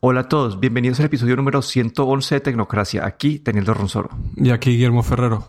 Hola 0.00 0.20
a 0.20 0.28
todos, 0.28 0.60
bienvenidos 0.60 1.00
al 1.00 1.06
episodio 1.06 1.34
número 1.34 1.60
111 1.60 2.36
de 2.36 2.40
Tecnocracia. 2.40 3.04
Aquí 3.04 3.40
Teniendo 3.40 3.74
Ronsoro. 3.74 4.10
Y 4.36 4.50
aquí 4.50 4.70
Guillermo 4.70 5.02
Ferrero. 5.02 5.48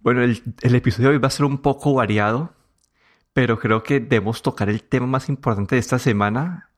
Bueno, 0.00 0.22
el, 0.22 0.42
episodio 0.74 1.08
de 1.08 1.14
hoy 1.14 1.18
va 1.18 1.28
a 1.28 1.30
ser 1.30 1.46
un 1.46 1.62
poco 1.62 1.94
variado, 1.94 2.52
pero 3.32 3.58
creo 3.58 3.82
que 3.82 3.98
debemos 4.00 4.42
tocar 4.42 4.68
el 4.68 4.82
tema 4.82 5.06
más 5.06 5.30
importante 5.30 5.76
de 5.76 5.80
esta 5.80 5.98
semana, 5.98 6.68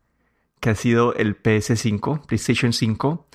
que 0.61 0.71
ha 0.71 0.77
sido 0.77 1.13
el 1.15 1.43
PS5, 1.43 2.25
PlayStation 2.25 2.73
5. 2.73 3.27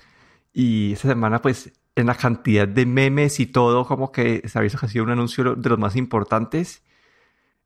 Y 0.53 0.93
esta 0.93 1.09
semana, 1.09 1.41
pues, 1.41 1.73
en 1.97 2.07
la 2.07 2.15
cantidad 2.15 2.69
de 2.69 2.85
memes 2.85 3.41
y 3.41 3.47
todo, 3.47 3.85
como 3.85 4.13
que 4.13 4.47
se 4.47 4.57
ha 4.57 4.61
visto 4.61 4.79
que 4.79 4.85
ha 4.85 4.89
sido 4.89 5.03
un 5.03 5.11
anuncio 5.11 5.55
de 5.55 5.69
los 5.69 5.77
más 5.77 5.97
importantes. 5.97 6.83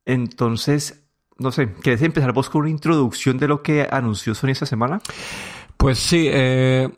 Entonces, 0.03 1.03
no 1.37 1.51
sé, 1.51 1.73
¿quieres 1.73 2.01
empezar 2.01 2.33
vos 2.33 2.49
con 2.49 2.61
una 2.61 2.71
introducción 2.71 3.37
de 3.37 3.47
lo 3.47 3.61
que 3.61 3.87
anunció 3.91 4.33
Sony 4.33 4.49
esta 4.49 4.65
semana? 4.65 4.99
Pues 5.77 5.99
sí, 5.99 6.27
eh, 6.29 6.89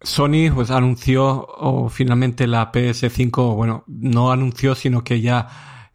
Sony 0.00 0.50
pues 0.54 0.70
anunció 0.70 1.88
finalmente 1.90 2.46
la 2.46 2.72
PS5, 2.72 3.54
bueno, 3.54 3.84
no 3.86 4.32
anunció, 4.32 4.74
sino 4.74 5.04
que 5.04 5.20
ya 5.20 5.48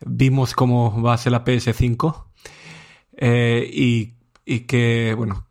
vimos 0.05 0.53
cómo 0.53 1.01
va 1.01 1.13
a 1.13 1.17
ser 1.17 1.31
la 1.31 1.43
PS5 1.43 2.25
eh, 3.17 3.69
y, 4.45 4.59
que, 4.61 5.13
bueno, 5.17 5.47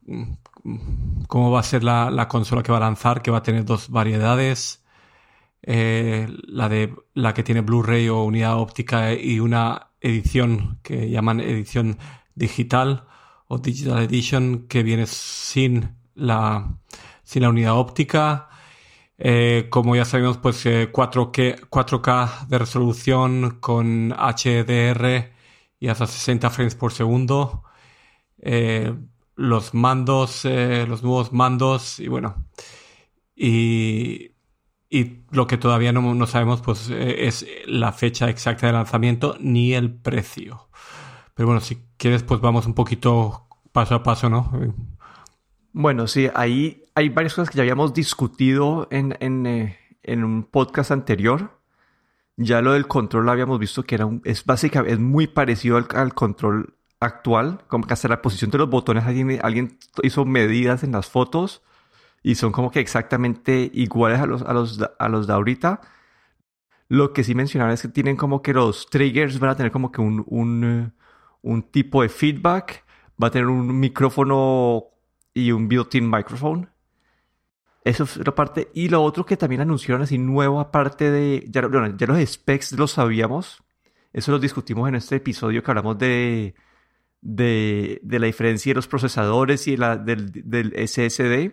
cómo 1.29 1.51
va 1.51 1.61
a 1.61 1.65
ser 1.65 1.85
la, 1.85 2.29
consola 2.29 2.63
que 2.63 2.73
va 2.73 2.79
a 2.79 2.83
lanzar, 2.83 3.23
que 3.23 3.31
va 3.31 3.39
a 3.39 3.43
tener 3.43 3.65
dos 3.65 3.91
variedades, 3.91 4.85
eh, 5.63 6.29
la 6.47 6.69
de 6.69 6.95
la 7.15 7.35
que 7.35 7.43
tiene 7.43 7.61
Blu-ray 7.61 8.09
o 8.09 8.23
unidad 8.23 8.59
óptica 8.59 9.13
y 9.13 9.41
una 9.41 9.89
edición 10.01 10.79
que 10.83 11.11
llaman 11.11 11.41
edición 11.41 11.99
digital 12.35 13.07
o 13.49 13.59
Digital 13.59 14.03
Edition 14.03 14.67
que 14.69 14.83
viene 14.83 15.07
sin 15.07 15.97
la, 16.15 16.79
sin 17.27 17.43
la 17.43 17.51
unidad 17.51 17.77
óptica. 17.77 18.49
Eh, 19.19 19.67
como 19.71 19.97
ya 19.97 20.05
sabemos, 20.05 20.39
pues 20.39 20.65
4K, 20.65 21.39
eh, 21.39 21.57
4K 21.69 22.47
de 22.47 22.59
resolución 22.59 23.59
con 23.61 24.13
HDR 24.13 25.33
y 25.81 25.89
hasta 25.89 26.07
60 26.07 26.51
frames 26.51 26.77
por 26.77 26.93
segundo. 26.93 27.65
Eh, 28.41 28.95
los 29.35 29.75
mandos, 29.75 30.45
los 30.45 31.03
nuevos 31.03 31.33
mandos 31.33 31.99
y 32.01 32.09
bueno. 32.09 32.47
Y, 33.35 34.33
y 34.89 35.25
lo 35.31 35.47
que 35.47 35.59
todavía 35.59 35.93
no, 35.93 36.15
no 36.15 36.27
sabemos 36.27 36.63
pues 36.63 36.89
es 36.91 37.47
la 37.67 37.93
fecha 37.93 38.31
exacta 38.31 38.69
de 38.69 38.73
lanzamiento 38.73 39.37
ni 39.41 39.75
el 39.75 39.93
precio. 39.93 40.71
Pero 41.35 41.49
bueno, 41.49 41.61
si 41.61 41.83
quieres 41.97 42.23
pues 42.23 42.41
vamos 42.41 42.67
un 42.67 42.75
poquito 42.75 43.49
paso 43.73 43.97
a 43.97 44.03
paso, 44.03 44.31
¿no? 44.31 44.51
Bueno, 45.73 46.07
sí, 46.07 46.31
ahí 46.35 46.86
hay 46.97 47.11
varias 47.11 47.35
cosas 47.35 47.51
que 47.51 47.59
ya 47.59 47.63
habíamos 47.63 47.93
discutido 47.93 48.89
en, 48.91 49.15
eh, 49.47 49.79
en, 50.03 50.25
un 50.25 50.45
podcast 50.45 50.91
anterior. 50.91 51.61
Ya 52.39 52.63
lo 52.63 52.73
del 52.73 52.89
control 52.89 53.29
habíamos 53.29 53.59
visto 53.59 53.83
que 53.83 53.97
era 53.97 54.07
un, 54.07 54.23
es 54.25 54.47
básicamente 54.47 54.95
es 54.95 54.99
muy 54.99 55.27
parecido 55.27 55.77
al, 55.77 56.15
control 56.15 56.75
actual, 56.99 57.61
como 57.69 57.87
que 57.87 57.93
hasta 57.93 58.09
la 58.09 58.23
posición 58.23 58.51
de 58.51 58.59
los 58.59 58.71
botones 58.71 59.05
alguien, 59.05 59.39
alguien 59.43 59.79
hizo 60.03 60.25
medidas 60.25 60.85
en 60.85 60.93
las 60.93 61.07
fotos 61.07 61.63
y 62.23 62.37
son 62.37 62.51
como 62.51 62.71
que 62.71 62.81
exactamente 62.81 63.71
iguales 63.75 64.21
a 64.21 64.27
los, 64.27 64.41
a 64.41 64.55
los, 64.55 64.81
a 64.99 65.09
los 65.11 65.27
de 65.27 65.35
ahorita. 65.35 65.83
Lo 66.89 67.13
que 67.13 67.25
sí 67.25 67.35
mencionaba 67.35 67.75
es 67.75 67.83
que 67.83 67.89
tienen 67.89 68.17
como 68.17 68.41
que 68.41 68.55
los 68.55 68.89
triggers 68.89 69.39
van 69.39 69.51
a 69.51 69.57
tener 69.57 69.71
como 69.71 69.93
que 69.93 70.01
un, 70.01 70.25
un, 70.29 70.65
eh, 70.65 70.91
un 71.43 71.63
tipo 71.63 72.01
de 72.01 72.09
feedback, 72.09 72.87
va 73.23 73.29
a 73.29 73.31
tener 73.31 73.49
un 73.49 73.79
micrófono 73.79 74.85
y 75.35 75.53
un 75.53 75.69
built-in 75.69 76.09
microphone. 76.09 76.71
Eso 77.87 78.03
es 78.03 78.17
la 78.17 78.35
parte. 78.35 78.69
Y 78.75 78.89
lo 78.89 79.01
otro 79.01 79.25
que 79.25 79.37
también 79.37 79.61
anunciaron 79.61 80.03
así 80.03 80.19
nuevo, 80.19 80.59
aparte 80.59 81.09
de. 81.13 81.45
Ya, 81.49 81.63
ya 81.97 82.07
los 82.09 82.29
specs 82.29 82.73
los 82.73 82.91
sabíamos. 82.91 83.63
Eso 84.13 84.33
lo 84.33 84.41
discutimos 84.41 84.89
en 84.89 84.97
este 84.97 85.15
episodio 85.15 85.63
que 85.63 85.71
hablamos 85.71 85.97
de, 85.97 86.57
de, 87.21 88.01
la 88.03 88.27
diferencia 88.27 88.71
de 88.71 88.75
los 88.75 88.89
procesadores 88.89 89.69
y 89.69 89.77
del, 89.77 90.89
SSD. 90.89 91.53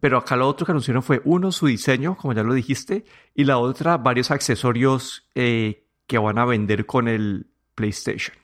Pero 0.00 0.18
acá 0.18 0.36
lo 0.36 0.48
otro 0.48 0.66
que 0.66 0.72
anunciaron 0.72 1.02
fue 1.02 1.22
uno, 1.24 1.50
su 1.50 1.66
diseño, 1.66 2.14
como 2.14 2.34
ya 2.34 2.42
lo 2.42 2.52
dijiste, 2.52 3.06
y 3.34 3.44
la 3.44 3.56
otra, 3.56 3.96
varios 3.96 4.30
accesorios 4.30 5.30
eh, 5.34 5.86
que 6.06 6.18
van 6.18 6.36
a 6.36 6.44
vender 6.44 6.84
con 6.84 7.08
el 7.08 7.46
PlayStation. 7.74 8.36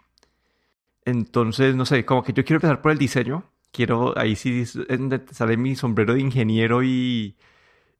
Entonces, 1.04 1.76
no 1.76 1.84
sé, 1.84 2.06
como 2.06 2.22
que 2.22 2.32
yo 2.32 2.46
quiero 2.46 2.56
empezar 2.56 2.80
por 2.80 2.92
el 2.92 2.98
diseño 2.98 3.44
quiero, 3.76 4.18
ahí 4.18 4.36
sí 4.36 4.64
sale 4.64 5.56
mi 5.58 5.76
sombrero 5.76 6.14
de 6.14 6.20
ingeniero 6.20 6.82
y, 6.82 7.36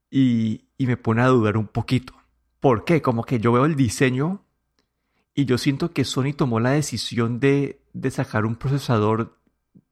y, 0.09 0.65
me 0.79 0.97
pone 0.97 1.21
a 1.21 1.27
dudar 1.27 1.55
un 1.55 1.67
poquito. 1.67 2.13
¿Por 2.59 2.83
qué? 2.83 3.01
Como 3.03 3.23
que 3.23 3.39
yo 3.39 3.51
veo 3.51 3.65
el 3.65 3.75
diseño 3.75 4.43
y 5.35 5.45
yo 5.45 5.59
siento 5.59 5.93
que 5.93 6.03
Sony 6.03 6.33
tomó 6.35 6.59
la 6.59 6.71
decisión 6.71 7.39
de, 7.39 7.83
de 7.93 8.09
sacar 8.09 8.45
un 8.47 8.55
procesador 8.55 9.37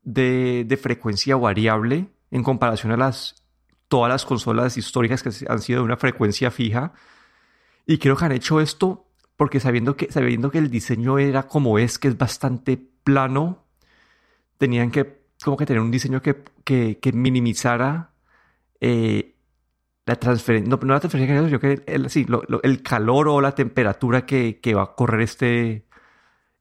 de, 0.01 0.65
de, 0.67 0.77
frecuencia 0.77 1.35
variable 1.35 2.09
en 2.31 2.41
comparación 2.41 2.91
a 2.91 2.97
las 2.97 3.43
todas 3.87 4.09
las 4.09 4.25
consolas 4.25 4.77
históricas 4.77 5.21
que 5.21 5.29
han 5.47 5.61
sido 5.61 5.81
de 5.81 5.85
una 5.85 5.97
frecuencia 5.97 6.49
fija. 6.49 6.93
Y 7.85 7.99
creo 7.99 8.17
que 8.17 8.25
han 8.25 8.31
hecho 8.31 8.59
esto 8.59 9.05
porque 9.37 9.59
sabiendo 9.59 9.95
que, 9.95 10.11
sabiendo 10.11 10.49
que 10.49 10.57
el 10.57 10.71
diseño 10.71 11.19
era 11.19 11.43
como 11.43 11.77
es, 11.77 11.99
que 11.99 12.07
es 12.07 12.17
bastante 12.17 12.77
plano, 13.03 13.67
tenían 14.57 14.89
que 14.89 15.24
como 15.45 15.57
que 15.57 15.65
tener 15.65 15.81
un 15.81 15.91
diseño 15.91 16.21
que, 16.21 16.43
que, 16.65 17.11
minimizara 17.13 18.11
eh, 18.81 19.35
la 20.05 20.15
transferencia, 20.15 20.69
no, 20.69 20.93
la 20.93 20.99
transferencia, 20.99 21.45
sino 21.45 21.59
que 21.59 21.83
el, 21.85 22.83
calor 22.83 23.27
o 23.29 23.41
la 23.41 23.53
temperatura 23.53 24.25
que, 24.25 24.59
va 24.75 24.83
a 24.83 24.95
correr 24.95 25.21
este, 25.21 25.85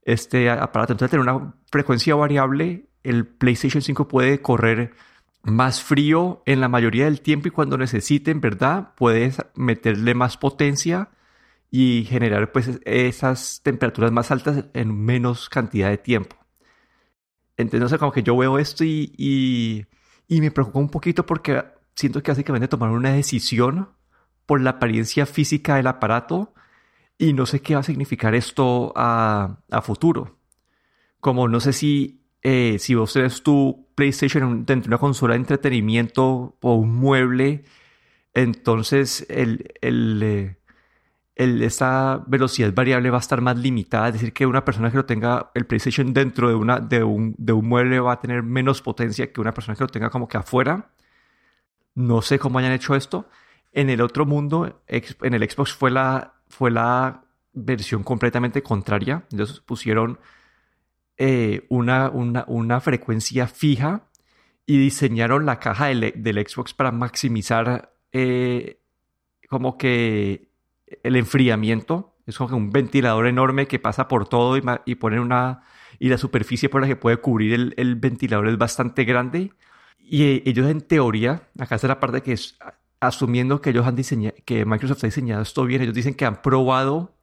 este 0.02 0.50
aparato. 0.50 0.92
Entonces, 0.92 1.10
tener 1.10 1.26
una 1.26 1.54
frecuencia 1.72 2.14
variable, 2.14 2.86
el 3.02 3.26
PlayStation 3.26 3.82
5 3.82 4.06
puede 4.06 4.40
correr 4.40 4.92
más 5.42 5.82
frío 5.82 6.42
en 6.46 6.60
la 6.60 6.68
mayoría 6.68 7.06
del 7.06 7.20
tiempo 7.22 7.48
y 7.48 7.52
cuando 7.52 7.78
necesite, 7.78 8.30
en 8.30 8.40
verdad, 8.40 8.92
puedes 8.96 9.38
meterle 9.54 10.14
más 10.14 10.36
potencia 10.36 11.10
y 11.70 12.04
generar 12.04 12.52
pues 12.52 12.80
esas 12.84 13.60
temperaturas 13.62 14.12
más 14.12 14.30
altas 14.30 14.66
en 14.74 15.04
menos 15.04 15.48
cantidad 15.48 15.90
de 15.90 15.98
tiempo. 15.98 16.43
Entonces, 17.56 17.98
como 17.98 18.12
que 18.12 18.22
yo 18.22 18.36
veo 18.36 18.58
esto 18.58 18.84
y, 18.84 19.12
y, 20.28 20.40
me 20.40 20.50
preocupa 20.50 20.78
un 20.80 20.88
poquito 20.88 21.24
porque 21.24 21.64
siento 21.94 22.22
que 22.22 22.32
básicamente 22.32 22.68
tomaron 22.68 22.96
una 22.96 23.12
decisión 23.12 23.90
por 24.46 24.60
la 24.60 24.70
apariencia 24.70 25.26
física 25.26 25.76
del 25.76 25.86
aparato 25.86 26.54
y 27.18 27.32
no 27.32 27.46
sé 27.46 27.60
qué 27.60 27.74
va 27.74 27.80
a 27.80 27.84
significar 27.84 28.34
esto 28.34 28.92
a, 28.96 29.58
a 29.70 29.82
futuro. 29.82 30.38
Como 31.20 31.48
no 31.48 31.60
sé 31.60 31.72
si, 31.72 32.24
eh, 32.42 32.76
si 32.78 32.94
vos 32.94 33.12
tenés 33.12 33.42
tu 33.42 33.88
PlayStation 33.94 34.66
dentro 34.66 34.88
de 34.88 34.94
una 34.94 34.98
consola 34.98 35.34
de 35.34 35.40
entretenimiento 35.40 36.56
o 36.60 36.74
un 36.74 36.94
mueble, 36.96 37.64
entonces 38.34 39.26
el, 39.30 39.72
el, 39.80 40.22
eh, 40.22 40.56
esta 41.36 42.22
velocidad 42.26 42.72
variable 42.72 43.10
va 43.10 43.16
a 43.16 43.20
estar 43.20 43.40
más 43.40 43.58
limitada, 43.58 44.08
es 44.08 44.14
decir, 44.14 44.32
que 44.32 44.46
una 44.46 44.64
persona 44.64 44.90
que 44.90 44.98
lo 44.98 45.04
tenga 45.04 45.50
el 45.54 45.66
PlayStation 45.66 46.12
dentro 46.14 46.48
de, 46.48 46.54
una, 46.54 46.78
de, 46.78 47.02
un, 47.02 47.34
de 47.38 47.52
un 47.52 47.66
mueble 47.68 47.98
va 47.98 48.12
a 48.12 48.20
tener 48.20 48.42
menos 48.42 48.82
potencia 48.82 49.32
que 49.32 49.40
una 49.40 49.52
persona 49.52 49.76
que 49.76 49.82
lo 49.82 49.88
tenga 49.88 50.10
como 50.10 50.28
que 50.28 50.36
afuera. 50.36 50.90
No 51.94 52.22
sé 52.22 52.38
cómo 52.38 52.58
hayan 52.58 52.72
hecho 52.72 52.94
esto. 52.94 53.28
En 53.72 53.90
el 53.90 54.00
otro 54.00 54.26
mundo, 54.26 54.82
en 54.86 55.34
el 55.34 55.50
Xbox 55.50 55.72
fue 55.72 55.90
la, 55.90 56.34
fue 56.48 56.70
la 56.70 57.24
versión 57.52 58.04
completamente 58.04 58.62
contraria. 58.62 59.24
Ellos 59.32 59.60
pusieron 59.60 60.20
eh, 61.16 61.66
una, 61.68 62.10
una, 62.10 62.44
una, 62.46 62.80
frecuencia 62.80 63.48
fija 63.48 64.08
y 64.66 64.78
diseñaron 64.78 65.46
la 65.46 65.58
caja 65.58 65.86
del, 65.86 66.12
del 66.16 66.46
Xbox 66.46 66.74
para 66.74 66.92
maximizar 66.92 67.92
eh, 68.12 68.80
como 69.48 69.76
que 69.76 70.53
el 71.02 71.16
enfriamiento. 71.16 72.16
Es 72.26 72.38
como 72.38 72.56
un 72.56 72.70
ventilador 72.70 73.26
enorme 73.26 73.66
que 73.66 73.78
pasa 73.78 74.08
por 74.08 74.28
todo 74.28 74.56
y, 74.56 74.62
y 74.86 74.94
ponen 74.96 75.20
una... 75.20 75.62
Y 75.98 76.08
la 76.08 76.18
superficie 76.18 76.68
por 76.68 76.80
la 76.80 76.88
que 76.88 76.96
puede 76.96 77.18
cubrir 77.18 77.74
el, 77.76 77.94
ventilador 77.96 78.48
es 78.48 78.58
bastante 78.58 79.04
grande. 79.04 79.52
Y 79.98 80.24
eh, 80.24 80.42
ellos 80.44 80.68
en 80.68 80.80
teoría, 80.80 81.48
acá 81.58 81.76
está 81.76 81.88
la 81.88 82.00
parte 82.00 82.22
que 82.22 82.32
es 82.32 82.58
asumiendo 83.00 83.60
que 83.60 83.70
ellos 83.70 83.86
han 83.86 83.96
diseñado, 83.96 84.34
que 84.44 84.64
Microsoft 84.64 85.04
ha 85.04 85.06
diseñado 85.06 85.42
esto 85.42 85.64
bien, 85.64 85.82
ellos 85.82 85.94
dicen 85.94 86.14
que 86.14 86.24
han 86.24 86.42
probado 86.42 87.14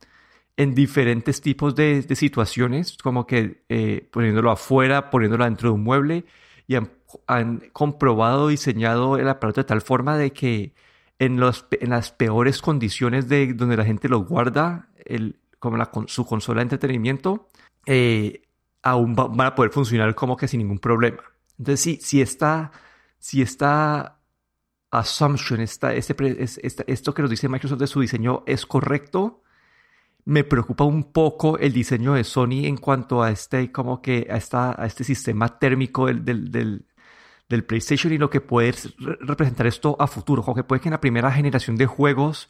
en 0.57 0.75
diferentes 0.75 1.41
tipos 1.41 1.75
de, 1.75 2.03
situaciones, 2.15 2.97
como 3.01 3.25
que 3.25 3.63
eh, 3.69 4.07
poniéndolo 4.11 4.51
afuera, 4.51 5.09
poniéndolo 5.09 5.45
dentro 5.45 5.69
de 5.69 5.75
un 5.75 5.83
mueble, 5.83 6.25
y 6.67 6.75
han, 6.75 6.91
han 7.27 7.63
comprobado, 7.73 8.47
diseñado 8.47 9.17
el 9.17 9.27
aparato 9.27 9.61
de 9.61 9.65
tal 9.65 9.81
forma 9.81 10.17
de 10.17 10.31
que 10.31 10.73
en, 11.21 11.39
los, 11.39 11.67
en 11.69 11.91
las 11.91 12.11
peores 12.11 12.63
condiciones 12.63 13.29
de 13.29 13.53
donde 13.53 13.77
la 13.77 13.85
gente 13.85 14.09
lo 14.09 14.25
guarda, 14.25 14.89
el, 15.05 15.39
como 15.59 15.77
la, 15.77 15.91
su 16.07 16.25
consola 16.25 16.61
de 16.61 16.63
entretenimiento, 16.63 17.47
eh, 17.85 18.41
aún 18.81 19.15
va, 19.15 19.27
van 19.27 19.47
a 19.47 19.55
poder 19.55 19.71
funcionar 19.71 20.15
como 20.15 20.35
que 20.35 20.47
sin 20.47 20.57
ningún 20.57 20.79
problema. 20.79 21.21
Entonces, 21.59 21.79
si, 21.79 21.97
si, 21.97 22.21
esta, 22.23 22.71
si 23.19 23.43
esta 23.43 24.17
assumption, 24.89 25.61
esta, 25.61 25.93
este, 25.93 26.15
esto 26.87 27.13
que 27.13 27.21
nos 27.21 27.29
dice 27.29 27.47
Microsoft 27.47 27.79
de 27.79 27.87
su 27.87 28.01
diseño 28.01 28.41
es 28.47 28.65
correcto. 28.65 29.43
Me 30.25 30.43
preocupa 30.43 30.85
un 30.85 31.11
poco 31.11 31.59
el 31.59 31.71
diseño 31.71 32.13
de 32.13 32.23
Sony 32.23 32.65
en 32.65 32.77
cuanto 32.77 33.21
a 33.21 33.29
este, 33.29 33.71
como 33.71 34.01
que 34.01 34.27
a, 34.27 34.37
esta, 34.37 34.81
a 34.81 34.87
este 34.87 35.03
sistema 35.03 35.59
térmico 35.59 36.07
del, 36.07 36.25
del, 36.25 36.51
del, 36.51 36.85
PlayStation 37.63 38.11
y 38.13 38.17
lo 38.17 38.29
que 38.29 38.41
puede 38.41 38.73
representar 39.19 39.67
esto 39.67 39.95
a 39.99 40.07
futuro. 40.07 40.43
Como 40.43 40.55
que 40.55 40.63
puede 40.63 40.81
que 40.81 40.89
en 40.89 40.93
la 40.93 41.01
primera 41.01 41.31
generación 41.31 41.75
de 41.75 41.85
juegos 41.85 42.47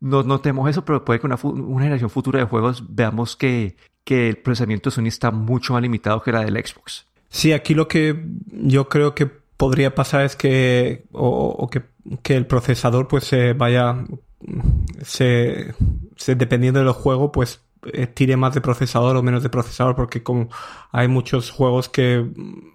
no 0.00 0.22
notemos 0.22 0.68
eso, 0.68 0.84
pero 0.84 1.04
puede 1.04 1.20
que 1.20 1.26
en 1.26 1.36
una, 1.42 1.82
generación 1.82 2.10
futura 2.10 2.40
de 2.40 2.46
juegos 2.46 2.82
veamos 2.88 3.36
que, 3.36 3.76
que 4.04 4.28
el 4.28 4.38
procesamiento 4.38 4.90
de 4.90 4.96
Sony 4.96 5.06
está 5.06 5.30
mucho 5.30 5.74
más 5.74 5.82
limitado 5.82 6.22
que 6.22 6.32
la 6.32 6.44
del 6.44 6.54
Xbox. 6.54 7.06
Sí, 7.28 7.52
aquí 7.52 7.74
lo 7.74 7.86
que 7.86 8.24
yo 8.50 8.88
creo 8.88 9.14
que 9.14 9.26
podría 9.26 9.94
pasar 9.94 10.24
es 10.24 10.36
que, 10.36 11.04
o, 11.12 11.68
que, 11.70 11.82
el 12.34 12.46
procesador 12.46 13.08
pues 13.08 13.24
se 13.24 13.52
vaya, 13.52 14.04
se, 15.02 15.74
se, 16.16 16.34
dependiendo 16.34 16.80
del 16.80 16.92
juego, 16.92 17.30
pues 17.30 17.60
tire 18.14 18.36
más 18.36 18.54
de 18.54 18.60
procesador 18.60 19.16
o 19.16 19.22
menos 19.22 19.42
de 19.42 19.48
procesador, 19.48 19.96
porque 19.96 20.22
como 20.22 20.48
hay 20.92 21.08
muchos 21.08 21.50
juegos 21.50 21.88
que 21.88 22.26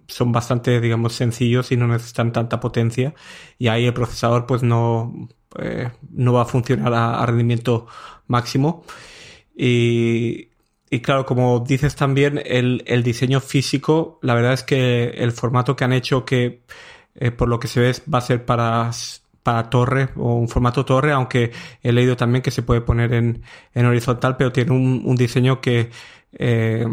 son 0.08 0.32
bastante, 0.32 0.80
digamos, 0.82 1.14
sencillos 1.14 1.72
y 1.72 1.78
no 1.78 1.88
necesitan 1.88 2.32
tanta 2.32 2.60
potencia, 2.60 3.14
y 3.58 3.68
ahí 3.68 3.86
el 3.86 3.94
procesador 3.94 4.46
pues 4.46 4.64
no, 4.64 5.30
eh, 5.60 5.92
no 6.12 6.34
va 6.34 6.44
a 6.44 6.46
funcionar 6.46 6.94
a, 6.94 7.26
rendimiento 7.26 7.88
máximo. 8.28 8.84
Y, 9.56 10.50
y 10.90 11.00
claro, 11.02 11.26
como 11.26 11.60
dices 11.62 11.96
también, 11.96 12.42
el, 12.46 12.84
el, 12.88 13.04
diseño 13.04 13.40
físico, 13.42 14.20
la 14.22 14.36
verdad 14.36 14.54
es 14.54 14.64
que 14.64 15.10
el 15.10 15.32
formato 15.32 15.76
que 15.76 15.84
han 15.84 15.94
hecho, 15.94 16.26
que 16.26 16.64
eh, 17.16 17.32
por 17.32 17.48
lo 17.48 17.60
que 17.60 17.68
se 17.68 17.80
ve 17.80 17.94
va 18.12 18.20
a 18.20 18.22
ser 18.22 18.46
para, 18.46 18.92
para 19.46 19.70
torre 19.70 20.10
o 20.16 20.34
un 20.34 20.50
formato 20.50 20.86
torre, 20.86 21.12
aunque 21.12 21.52
he 21.84 21.92
leído 21.92 22.18
también 22.18 22.42
que 22.42 22.50
se 22.50 22.64
puede 22.64 22.82
poner 22.82 23.14
en, 23.14 23.44
en 23.76 23.86
horizontal, 23.86 24.38
pero 24.38 24.52
tiene 24.52 24.72
un, 24.72 25.04
un 25.06 25.16
diseño 25.16 25.62
que, 25.62 25.92
eh, 26.34 26.88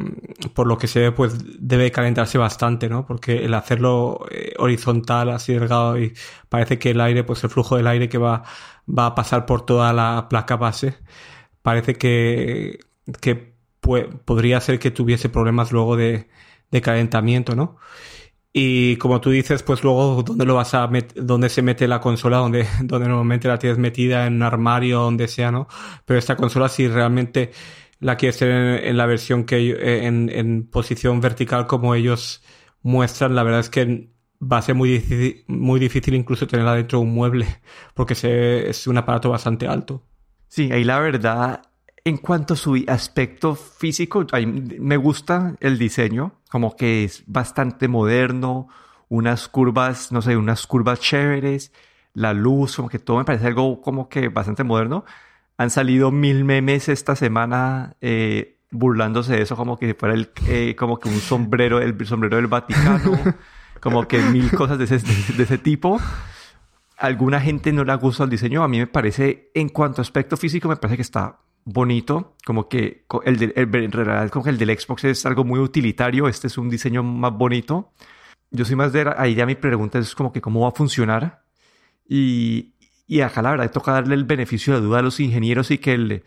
por 0.52 0.66
lo 0.66 0.76
que 0.76 0.86
se 0.86 1.00
ve, 1.00 1.12
pues 1.12 1.34
debe 1.58 1.90
calentarse 1.90 2.36
bastante, 2.36 2.90
¿no? 2.90 3.06
Porque 3.06 3.46
el 3.46 3.54
hacerlo 3.54 4.26
eh, 4.30 4.52
horizontal, 4.58 5.30
así 5.30 5.54
delgado, 5.54 5.98
y 5.98 6.12
parece 6.50 6.78
que 6.78 6.90
el 6.90 7.00
aire, 7.00 7.24
pues 7.24 7.42
el 7.42 7.48
flujo 7.48 7.78
del 7.78 7.86
aire 7.86 8.10
que 8.10 8.18
va, 8.18 8.42
va 8.86 9.06
a 9.06 9.14
pasar 9.14 9.46
por 9.46 9.64
toda 9.64 9.94
la 9.94 10.26
placa 10.28 10.56
base, 10.56 10.98
parece 11.62 11.94
que, 11.94 12.80
que 13.22 13.54
podría 13.80 14.60
ser 14.60 14.78
que 14.78 14.90
tuviese 14.90 15.30
problemas 15.30 15.72
luego 15.72 15.96
de, 15.96 16.28
de, 16.70 16.80
calentamiento, 16.82 17.56
¿no? 17.56 17.78
Y 18.52 18.96
como 18.96 19.20
tú 19.20 19.30
dices, 19.30 19.62
pues 19.62 19.82
luego, 19.82 20.22
¿dónde 20.22 20.44
lo 20.44 20.54
vas 20.54 20.74
a 20.74 20.90
dónde 21.14 21.48
se 21.48 21.62
mete 21.62 21.88
la 21.88 22.00
consola? 22.00 22.38
Donde, 22.38 22.66
donde 22.82 23.08
normalmente 23.08 23.48
la 23.48 23.58
tienes 23.58 23.78
metida 23.78 24.26
en 24.26 24.34
un 24.34 24.42
armario, 24.42 25.00
donde 25.00 25.28
sea, 25.28 25.50
¿no? 25.50 25.68
Pero 26.04 26.18
esta 26.18 26.36
consola, 26.36 26.68
si 26.68 26.86
realmente 26.88 27.52
la 28.00 28.16
quieres 28.16 28.38
tener 28.38 28.84
en, 28.84 28.96
la 28.96 29.06
versión 29.06 29.44
que, 29.44 29.70
eh, 29.70 30.06
en, 30.06 30.28
en 30.28 30.68
posición 30.68 31.20
vertical 31.20 31.66
como 31.66 31.94
ellos 31.94 32.42
muestran, 32.82 33.34
la 33.34 33.42
verdad 33.42 33.60
es 33.60 33.70
que 33.70 34.10
va 34.42 34.58
a 34.58 34.62
ser 34.62 34.74
muy 34.74 34.90
difícil, 34.90 35.44
muy 35.46 35.80
difícil 35.80 36.14
incluso 36.14 36.46
tenerla 36.46 36.74
dentro 36.74 36.98
de 36.98 37.04
un 37.04 37.14
mueble, 37.14 37.46
porque 37.94 38.14
es 38.68 38.86
un 38.86 38.98
aparato 38.98 39.30
bastante 39.30 39.66
alto. 39.66 40.04
Sí, 40.48 40.70
ahí 40.72 40.84
la 40.84 40.98
verdad 40.98 41.62
en 42.04 42.16
cuanto 42.16 42.54
a 42.54 42.56
su 42.56 42.82
aspecto 42.88 43.54
físico, 43.54 44.26
me 44.80 44.96
gusta 44.96 45.54
el 45.60 45.78
diseño, 45.78 46.32
como 46.50 46.76
que 46.76 47.04
es 47.04 47.22
bastante 47.26 47.86
moderno, 47.88 48.68
unas 49.08 49.48
curvas, 49.48 50.10
no 50.10 50.20
sé, 50.22 50.36
unas 50.36 50.66
curvas 50.66 51.00
chéveres, 51.00 51.72
la 52.14 52.32
luz, 52.32 52.76
como 52.76 52.88
que 52.88 52.98
todo 52.98 53.18
me 53.18 53.24
parece 53.24 53.46
algo 53.46 53.80
como 53.80 54.08
que 54.08 54.28
bastante 54.28 54.64
moderno. 54.64 55.04
Han 55.58 55.70
salido 55.70 56.10
mil 56.10 56.44
memes 56.44 56.88
esta 56.88 57.14
semana 57.14 57.94
eh, 58.00 58.58
burlándose 58.70 59.34
de 59.34 59.42
eso, 59.42 59.54
como 59.54 59.78
que 59.78 59.94
fuera 59.94 60.14
el, 60.14 60.30
eh, 60.48 60.74
como 60.76 60.98
que 60.98 61.08
un 61.08 61.20
sombrero, 61.20 61.80
el 61.80 62.06
sombrero 62.06 62.36
del 62.36 62.48
Vaticano, 62.48 63.18
como 63.80 64.08
que 64.08 64.18
mil 64.18 64.50
cosas 64.50 64.78
de 64.78 64.84
ese, 64.84 64.98
de 64.98 65.42
ese 65.42 65.58
tipo 65.58 66.00
alguna 67.02 67.40
gente 67.40 67.72
no 67.72 67.82
le 67.84 67.94
gusta 67.96 68.24
el 68.24 68.30
diseño. 68.30 68.62
A 68.62 68.68
mí 68.68 68.78
me 68.78 68.86
parece, 68.86 69.50
en 69.54 69.68
cuanto 69.68 70.00
a 70.00 70.02
aspecto 70.02 70.36
físico, 70.36 70.68
me 70.68 70.76
parece 70.76 70.96
que 70.96 71.02
está 71.02 71.36
bonito, 71.64 72.36
como 72.44 72.68
que 72.68 73.04
el, 73.24 73.52
en 73.56 73.92
realidad 73.92 74.30
como 74.30 74.44
que 74.44 74.50
el 74.50 74.58
del 74.58 74.78
Xbox 74.78 75.04
es 75.04 75.26
algo 75.26 75.44
muy 75.44 75.60
utilitario, 75.60 76.28
este 76.28 76.46
es 76.48 76.58
un 76.58 76.68
diseño 76.68 77.02
más 77.02 77.32
bonito. 77.32 77.92
Yo 78.50 78.64
soy 78.64 78.76
más 78.76 78.92
de, 78.92 79.12
ahí 79.16 79.34
ya 79.34 79.46
mi 79.46 79.54
pregunta 79.54 79.98
es 79.98 80.14
como 80.14 80.32
que 80.32 80.40
cómo 80.40 80.60
va 80.60 80.68
a 80.68 80.72
funcionar 80.72 81.44
y, 82.06 82.74
y 83.06 83.20
acá 83.20 83.42
la 83.42 83.52
verdad 83.52 83.70
toca 83.70 83.92
darle 83.92 84.14
el 84.14 84.24
beneficio 84.24 84.74
de 84.74 84.80
duda 84.80 84.98
a 84.98 85.02
los 85.02 85.20
ingenieros 85.20 85.70
y 85.70 85.78
que 85.78 85.94
el, 85.94 86.24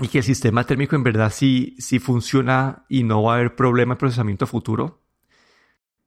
y 0.00 0.08
que 0.08 0.18
el 0.18 0.24
sistema 0.24 0.64
térmico 0.64 0.96
en 0.96 1.04
verdad 1.04 1.32
sí, 1.32 1.76
sí 1.78 1.98
funciona 1.98 2.84
y 2.88 3.04
no 3.04 3.22
va 3.22 3.34
a 3.34 3.36
haber 3.36 3.54
problema 3.54 3.94
de 3.94 4.00
procesamiento 4.00 4.46
futuro. 4.46 5.02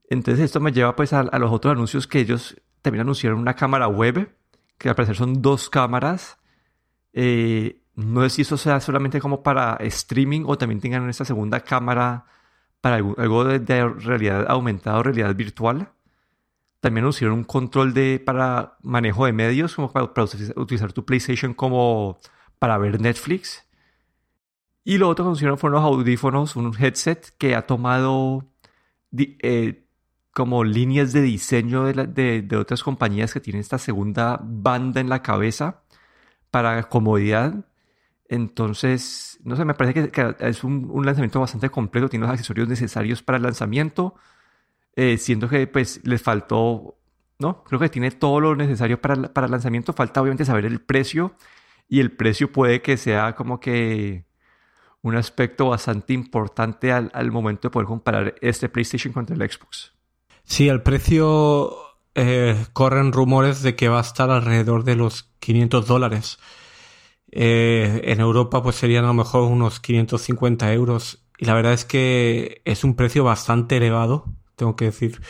Entonces 0.10 0.46
esto 0.46 0.60
me 0.60 0.72
lleva 0.72 0.96
pues 0.96 1.14
a, 1.14 1.22
a 1.22 1.40
los 1.40 1.52
otros 1.52 1.74
anuncios 1.74 2.08
que 2.08 2.20
ellos 2.20 2.56
también 2.82 3.02
anunciaron 3.02 3.40
una 3.40 3.56
cámara 3.56 3.88
web, 3.88 4.36
que 4.78 4.90
al 4.90 4.96
parecer 4.96 5.16
son 5.16 5.42
dos 5.42 5.70
cámaras. 5.70 6.38
Eh, 7.14 7.82
no 7.98 8.22
sé 8.24 8.30
si 8.30 8.42
eso 8.44 8.58
sea 8.58 8.80
solamente 8.80 9.20
como 9.20 9.42
para 9.42 9.76
streaming 9.78 10.44
o 10.46 10.56
también 10.56 10.80
tengan 10.80 11.10
esta 11.10 11.26
segunda 11.26 11.62
cámara 11.62 12.26
para 12.80 12.98
algo, 12.98 13.44
de, 13.44 13.90
realidad 13.90 14.46
aumentada 14.48 15.00
o 15.00 15.04
realidad 15.04 15.36
virtual. 15.36 15.90
También 16.80 17.06
anunciaron 17.06 17.40
un 17.40 17.44
control 17.44 17.96
de, 17.96 18.22
para 18.24 18.78
manejo 18.84 19.26
de 19.26 19.34
medios, 19.34 19.76
como 19.76 19.92
para, 19.92 20.06
utilizar 20.56 20.94
tu 20.94 21.06
PlayStation 21.06 21.56
como 21.56 22.20
para 22.60 22.78
ver 22.78 23.02
Netflix. 23.02 23.66
Y 24.84 25.00
lo 25.00 25.10
otro 25.10 25.26
que 25.26 25.30
anunciaron 25.30 25.58
fueron 25.58 25.82
los 25.82 25.92
audífonos, 25.92 26.56
un 26.56 26.74
headset 26.80 27.36
que 27.40 27.56
ha 27.56 27.66
tomado 27.66 28.46
eh, 29.18 29.88
como 30.34 30.64
líneas 30.64 31.14
de 31.14 31.24
diseño 31.24 31.86
de, 31.86 32.44
de, 32.44 32.58
otras 32.58 32.84
compañías 32.84 33.34
que 33.34 33.40
tienen 33.40 33.62
esta 33.62 33.80
segunda 33.80 34.40
banda 34.44 35.02
en 35.02 35.10
la 35.10 35.24
cabeza 35.24 35.82
para 36.52 36.84
comodidad 36.84 37.66
entonces, 38.30 39.40
no 39.44 39.56
sé, 39.56 39.66
me 39.66 39.74
parece 39.74 40.12
que, 40.12 40.36
es 40.40 40.64
un, 40.64 41.06
lanzamiento 41.06 41.40
bastante 41.40 41.70
completo, 41.70 42.10
tiene 42.10 42.26
los 42.26 42.34
accesorios 42.34 42.68
necesarios 42.68 43.24
para 43.24 43.38
el 43.38 43.44
lanzamiento. 43.44 44.16
Eh, 44.96 45.18
siento 45.18 45.48
que 45.48 45.68
pues 45.68 46.02
les 46.04 46.22
faltó, 46.22 46.98
¿no? 47.40 47.64
Creo 47.64 47.80
que 47.80 47.90
tiene 47.90 48.12
todo 48.12 48.40
lo 48.40 48.56
necesario 48.56 49.00
para, 49.00 49.34
para 49.34 49.46
el 49.46 49.52
lanzamiento. 49.52 49.94
Falta 49.94 50.22
obviamente 50.22 50.46
saber 50.46 50.66
el 50.66 50.82
precio 50.82 51.36
y 51.88 52.00
el 52.00 52.12
precio 52.12 52.52
puede 52.52 52.82
que 52.82 52.98
sea 52.98 53.36
como 53.36 53.60
que 53.60 54.26
un 55.02 55.16
aspecto 55.16 55.70
bastante 55.70 56.14
importante 56.14 56.92
al, 56.92 57.12
al 57.14 57.32
momento 57.32 57.70
de 57.70 57.72
poder 57.72 57.88
comparar 57.88 58.36
este 58.42 58.68
PlayStation 58.70 59.14
contra 59.14 59.36
el 59.36 59.50
Xbox. 59.50 59.94
Sí, 60.44 60.68
el 60.68 60.82
precio 60.82 61.78
eh, 62.16 62.66
corren 62.74 63.12
rumores 63.12 63.62
de 63.62 63.76
que 63.76 63.90
va 63.90 64.00
a 64.00 64.02
estar 64.02 64.32
alrededor 64.32 64.84
de 64.84 64.96
los 64.96 65.24
500 65.40 65.86
dólares. 65.86 66.40
Eh, 67.32 68.02
en 68.06 68.20
Europa 68.20 68.64
pues 68.64 68.76
serían 68.78 69.06
a 69.06 69.08
lo 69.08 69.14
mejor 69.14 69.44
unos 69.44 69.80
550 69.80 70.74
euros. 70.74 71.24
Y 71.38 71.46
la 71.46 71.54
verdad 71.54 71.74
es 71.74 71.86
que 71.86 72.62
es 72.66 72.84
un 72.84 72.96
precio 72.96 73.24
bastante 73.24 73.78
elevado, 73.78 74.26
tengo 74.56 74.76
que 74.76 74.86
decir, 74.86 75.22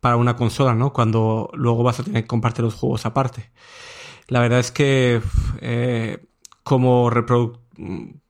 para 0.00 0.16
una 0.16 0.36
consola, 0.36 0.74
¿no? 0.74 0.92
Cuando 0.92 1.50
luego 1.54 1.82
vas 1.82 2.00
a 2.00 2.04
tener 2.04 2.24
que 2.24 2.28
compartir 2.28 2.64
los 2.64 2.74
juegos 2.74 3.06
aparte. 3.06 3.50
La 4.28 4.40
verdad 4.40 4.60
es 4.60 4.70
que 4.70 5.20
eh, 5.60 6.26
como 6.62 7.10
reprodu 7.10 7.64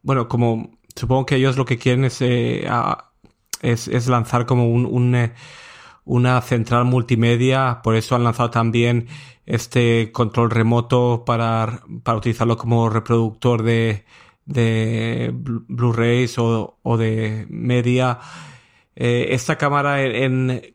bueno, 0.02 0.28
como 0.28 0.78
supongo 0.95 1.26
que 1.26 1.37
ellos 1.37 1.57
lo 1.57 1.64
que 1.64 1.78
quieren 1.78 2.04
es, 2.04 2.21
eh, 2.21 2.66
es, 3.62 3.88
es, 3.88 4.07
lanzar 4.09 4.47
como 4.47 4.69
un, 4.69 5.14
eh, 5.14 5.33
una 6.04 6.40
central 6.42 6.84
multimedia, 6.84 7.80
por 7.82 7.96
eso 7.96 8.14
han 8.14 8.25
lanzado 8.25 8.50
también 8.50 9.08
este 9.46 10.12
control 10.12 10.50
remoto 10.50 11.25
para, 11.25 11.82
para 12.02 12.18
utilizarlo 12.18 12.56
como 12.56 12.88
reproductor 12.88 13.62
de, 13.62 14.04
de 14.46 15.30
Blu-rays 15.34 16.38
o, 16.38 16.78
o, 16.82 16.96
de 16.96 17.46
media. 17.49 18.18
Eh, 18.96 19.28
esta 19.30 19.56
cámara 19.56 19.99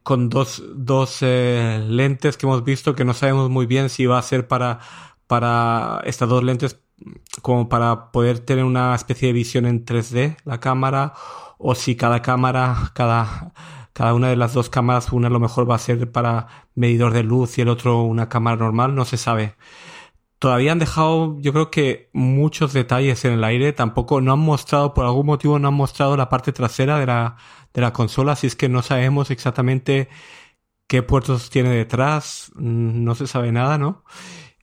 con 0.03 0.29
dos, 0.29 0.63
dos 0.75 1.19
eh, 1.21 1.83
lentes 1.87 2.37
que 2.37 2.45
hemos 2.45 2.63
visto 2.63 2.95
que 2.95 3.05
no 3.05 3.13
sabemos 3.13 3.49
muy 3.49 3.65
bien 3.65 3.89
si 3.89 4.05
va 4.05 4.19
a 4.19 4.21
ser 4.21 4.47
para, 4.47 4.79
para 5.25 6.01
estas 6.05 6.27
dos 6.27 6.43
lentes 6.43 6.79
como 7.41 7.69
para 7.69 8.11
poder 8.11 8.39
tener 8.39 8.65
una 8.65 8.93
especie 8.93 9.27
de 9.27 9.33
visión 9.33 9.65
en 9.65 9.85
3D 9.85 10.35
la 10.43 10.59
cámara 10.59 11.13
o 11.57 11.75
si 11.75 11.95
cada 11.95 12.21
cámara, 12.21 12.91
cada 12.93 13.53
cada 13.99 14.13
una 14.13 14.29
de 14.29 14.37
las 14.37 14.53
dos 14.53 14.69
cámaras, 14.69 15.11
una 15.11 15.27
a 15.27 15.29
lo 15.29 15.41
mejor 15.41 15.69
va 15.69 15.75
a 15.75 15.77
ser 15.77 16.09
para 16.09 16.47
medidor 16.73 17.11
de 17.11 17.21
luz 17.21 17.57
y 17.57 17.61
el 17.63 17.67
otro 17.67 18.03
una 18.03 18.29
cámara 18.29 18.55
normal, 18.55 18.95
no 18.95 19.03
se 19.03 19.17
sabe. 19.17 19.55
Todavía 20.39 20.71
han 20.71 20.79
dejado, 20.79 21.37
yo 21.41 21.51
creo 21.51 21.69
que 21.69 22.09
muchos 22.13 22.71
detalles 22.71 23.25
en 23.25 23.33
el 23.33 23.43
aire, 23.43 23.73
tampoco 23.73 24.21
no 24.21 24.31
han 24.31 24.39
mostrado, 24.39 24.93
por 24.93 25.03
algún 25.03 25.25
motivo 25.25 25.59
no 25.59 25.67
han 25.67 25.73
mostrado 25.73 26.15
la 26.15 26.29
parte 26.29 26.53
trasera 26.53 26.97
de 26.97 27.07
la, 27.07 27.35
de 27.73 27.81
la 27.81 27.91
consola, 27.91 28.31
así 28.31 28.47
es 28.47 28.55
que 28.55 28.69
no 28.69 28.81
sabemos 28.83 29.31
exactamente 29.31 30.07
qué 30.87 31.03
puertos 31.03 31.49
tiene 31.49 31.71
detrás, 31.71 32.53
mm, 32.55 33.03
no 33.03 33.15
se 33.15 33.27
sabe 33.27 33.51
nada, 33.51 33.77
¿no? 33.77 34.05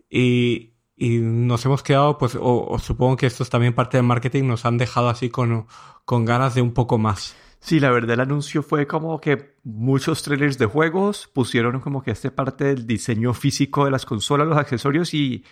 Y, 0.08 0.76
y 0.96 1.18
nos 1.18 1.62
hemos 1.66 1.82
quedado, 1.82 2.16
pues, 2.16 2.38
o, 2.40 2.78
supongo 2.78 3.18
que 3.18 3.26
esto 3.26 3.42
es 3.42 3.50
también 3.50 3.74
parte 3.74 3.98
del 3.98 4.06
marketing, 4.06 4.44
nos 4.44 4.64
han 4.64 4.78
dejado 4.78 5.10
así 5.10 5.28
con, 5.28 5.66
con 6.06 6.24
ganas 6.24 6.54
de 6.54 6.62
un 6.62 6.72
poco 6.72 6.96
más. 6.96 7.36
Sí, 7.60 7.80
la 7.80 7.90
verdad 7.90 8.12
el 8.12 8.20
anuncio 8.20 8.62
fue 8.62 8.86
como 8.86 9.20
que 9.20 9.56
muchos 9.64 10.22
trailers 10.22 10.58
de 10.58 10.66
juegos 10.66 11.28
pusieron 11.32 11.80
como 11.80 12.02
que 12.02 12.12
esta 12.12 12.30
parte 12.30 12.64
del 12.64 12.86
diseño 12.86 13.34
físico 13.34 13.84
de 13.84 13.90
las 13.90 14.06
consolas, 14.06 14.46
los 14.46 14.58
accesorios 14.58 15.12
y, 15.14 15.44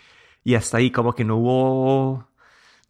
y 0.45 0.55
hasta 0.55 0.79
ahí 0.79 0.91
como 0.91 1.15
que 1.15 1.25
no 1.25 1.37
hubo... 1.37 2.29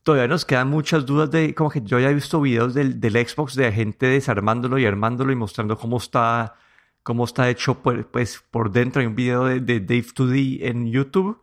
Todavía 0.02 0.28
nos 0.28 0.44
quedan 0.44 0.68
muchas 0.68 1.06
dudas 1.06 1.30
de 1.30 1.54
como 1.54 1.70
que 1.70 1.80
yo 1.80 1.98
ya 1.98 2.10
he 2.10 2.14
visto 2.14 2.40
videos 2.40 2.74
del, 2.74 3.00
del 3.00 3.26
Xbox 3.26 3.54
de 3.54 3.72
gente 3.72 4.06
desarmándolo 4.06 4.78
y 4.78 4.84
armándolo 4.84 5.32
y 5.32 5.36
mostrando 5.36 5.78
cómo 5.78 5.96
está, 5.96 6.56
cómo 7.02 7.24
está 7.24 7.48
hecho 7.48 7.82
pues, 7.82 8.04
pues 8.06 8.44
por 8.50 8.70
dentro. 8.70 9.00
Hay 9.00 9.06
un 9.06 9.14
video 9.14 9.44
de, 9.46 9.60
Dave 9.60 10.06
2D 10.14 10.58
en 10.62 10.90
YouTube 10.90 11.40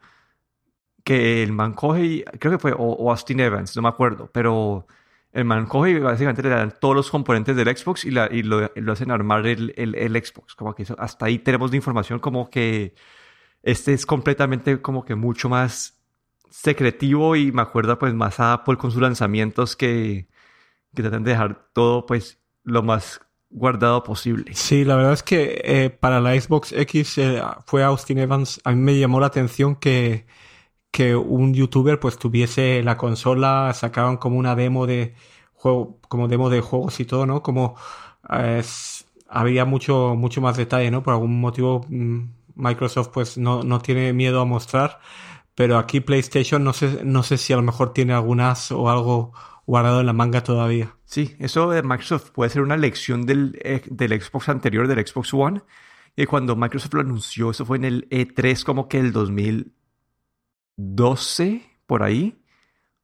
que 1.03 1.41
el 1.43 1.51
man 1.53 1.73
coge 1.73 2.25
creo 2.39 2.51
que 2.53 2.59
fue 2.59 2.73
o, 2.77 3.09
Austin 3.11 3.39
Evans, 3.39 3.75
no 3.75 3.81
me 3.81 3.89
acuerdo, 3.89 4.29
pero 4.31 4.85
el 5.33 5.45
man 5.45 5.67
y 5.87 5.99
básicamente 5.99 6.43
le 6.43 6.49
dan 6.49 6.73
todos 6.79 6.95
los 6.95 7.09
componentes 7.09 7.55
del 7.55 7.75
Xbox 7.75 8.03
y, 8.05 8.11
la, 8.11 8.29
lo, 8.31 8.91
hacen 8.91 9.11
armar 9.11 9.47
el, 9.47 9.71
Xbox. 10.23 10.55
Como 10.55 10.75
que 10.75 10.85
hasta 10.97 11.25
ahí 11.25 11.39
tenemos 11.39 11.71
de 11.71 11.77
información 11.77 12.19
como 12.19 12.49
que 12.49 12.95
este 13.63 13.93
es 13.93 14.05
completamente 14.05 14.81
como 14.81 15.05
que 15.05 15.15
mucho 15.15 15.47
más 15.47 16.01
secretivo 16.49 17.35
y 17.35 17.51
me 17.51 17.61
acuerda 17.61 17.97
pues 17.97 18.13
más 18.13 18.39
a 18.39 18.53
Apple 18.53 18.77
con 18.77 18.91
sus 18.91 19.01
lanzamientos 19.01 19.77
que, 19.77 20.27
que 20.93 21.01
tratan 21.01 21.23
de 21.23 21.31
dejar 21.31 21.69
todo 21.71 22.05
pues 22.05 22.41
lo 22.63 22.83
más 22.83 23.21
guardado 23.49 24.03
posible. 24.03 24.53
Sí, 24.53 24.83
la 24.83 24.95
verdad 24.95 25.13
es 25.13 25.23
que 25.23 25.61
eh, 25.63 25.89
para 25.89 26.19
la 26.19 26.39
Xbox 26.39 26.73
X 26.73 27.17
eh, 27.17 27.41
fue 27.65 27.83
Austin 27.83 28.17
Evans. 28.17 28.59
A 28.65 28.71
mí 28.71 28.81
me 28.81 28.99
llamó 28.99 29.19
la 29.21 29.27
atención 29.27 29.75
que 29.75 30.25
que 30.91 31.15
un 31.15 31.53
youtuber 31.53 31.99
pues 31.99 32.17
tuviese 32.17 32.83
la 32.83 32.97
consola, 32.97 33.73
sacaban 33.73 34.17
como 34.17 34.37
una 34.37 34.55
demo 34.55 34.87
de 34.87 35.15
juego, 35.53 35.99
como 36.09 36.27
demo 36.27 36.49
de 36.49 36.61
juegos 36.61 36.99
y 36.99 37.05
todo, 37.05 37.25
¿no? 37.25 37.41
Como 37.43 37.75
había 39.29 39.65
mucho, 39.65 40.15
mucho 40.15 40.41
más 40.41 40.57
detalle, 40.57 40.91
¿no? 40.91 41.03
Por 41.03 41.13
algún 41.13 41.39
motivo 41.39 41.85
mm, 41.89 42.21
Microsoft 42.55 43.09
pues 43.13 43.37
no, 43.37 43.63
no 43.63 43.79
tiene 43.79 44.13
miedo 44.13 44.41
a 44.41 44.45
mostrar, 44.45 44.99
pero 45.55 45.77
aquí 45.77 46.01
PlayStation 46.01 46.63
no 46.63 46.73
sé, 46.73 47.01
no 47.03 47.23
sé 47.23 47.37
si 47.37 47.53
a 47.53 47.55
lo 47.55 47.61
mejor 47.63 47.93
tiene 47.93 48.13
algunas 48.13 48.71
o 48.71 48.89
algo 48.89 49.33
guardado 49.65 50.01
en 50.01 50.05
la 50.05 50.13
manga 50.13 50.43
todavía. 50.43 50.95
Sí, 51.05 51.35
eso 51.39 51.69
de 51.69 51.83
Microsoft 51.83 52.31
puede 52.31 52.49
ser 52.49 52.61
una 52.61 52.77
lección 52.77 53.25
del, 53.25 53.57
eh, 53.63 53.81
del 53.89 54.21
Xbox 54.21 54.49
anterior, 54.49 54.87
del 54.87 55.05
Xbox 55.05 55.33
One. 55.33 55.61
Y 56.15 56.25
cuando 56.25 56.55
Microsoft 56.55 56.93
lo 56.93 57.01
anunció, 57.01 57.51
eso 57.51 57.65
fue 57.65 57.77
en 57.77 57.85
el 57.85 58.09
E3 58.09 58.63
como 58.63 58.89
que 58.89 58.99
el 58.99 59.13
2000, 59.13 59.71
12, 60.77 61.61
por 61.85 62.03
ahí. 62.03 62.41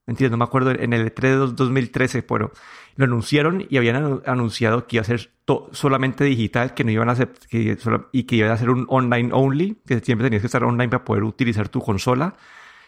Entiendo, 0.08 0.38
no 0.38 0.40
me 0.40 0.46
acuerdo, 0.46 0.72
en 0.72 0.94
el 0.94 1.14
E3 1.14 1.22
de 1.22 1.36
2013, 1.54 2.24
pero 2.24 2.54
lo 2.96 3.06
anunciaron 3.06 3.66
y 3.70 3.78
habían 3.78 4.22
anunciado 4.26 4.88
que 4.88 4.96
iba 4.96 5.02
a 5.02 5.06
ser 5.06 5.32
solamente 5.72 6.24
digital, 6.24 6.74
que 6.74 6.86
no 6.86 6.92
iban 6.92 7.10
a 7.10 7.12
hacer, 7.12 7.34
y 7.52 8.24
que 8.24 8.36
iba 8.38 8.52
a 8.52 8.58
ser 8.58 8.70
un 8.70 8.86
online 8.90 9.30
only, 9.34 9.82
que 9.86 10.00
siempre 10.00 10.26
tenías 10.26 10.42
que 10.42 10.48
estar 10.48 10.64
online 10.64 10.90
para 10.90 11.04
poder 11.04 11.24
utilizar 11.24 11.68
tu 11.68 11.82
consola. 11.82 12.36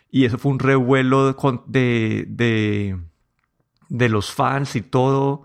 Y 0.10 0.26
eso 0.26 0.38
fue 0.38 0.52
un 0.54 0.60
revuelo 0.60 1.34
de, 1.68 2.26
de, 2.28 2.98
de 3.90 4.10
los 4.10 4.32
fans 4.32 4.76
y 4.78 4.82
todo. 4.82 5.44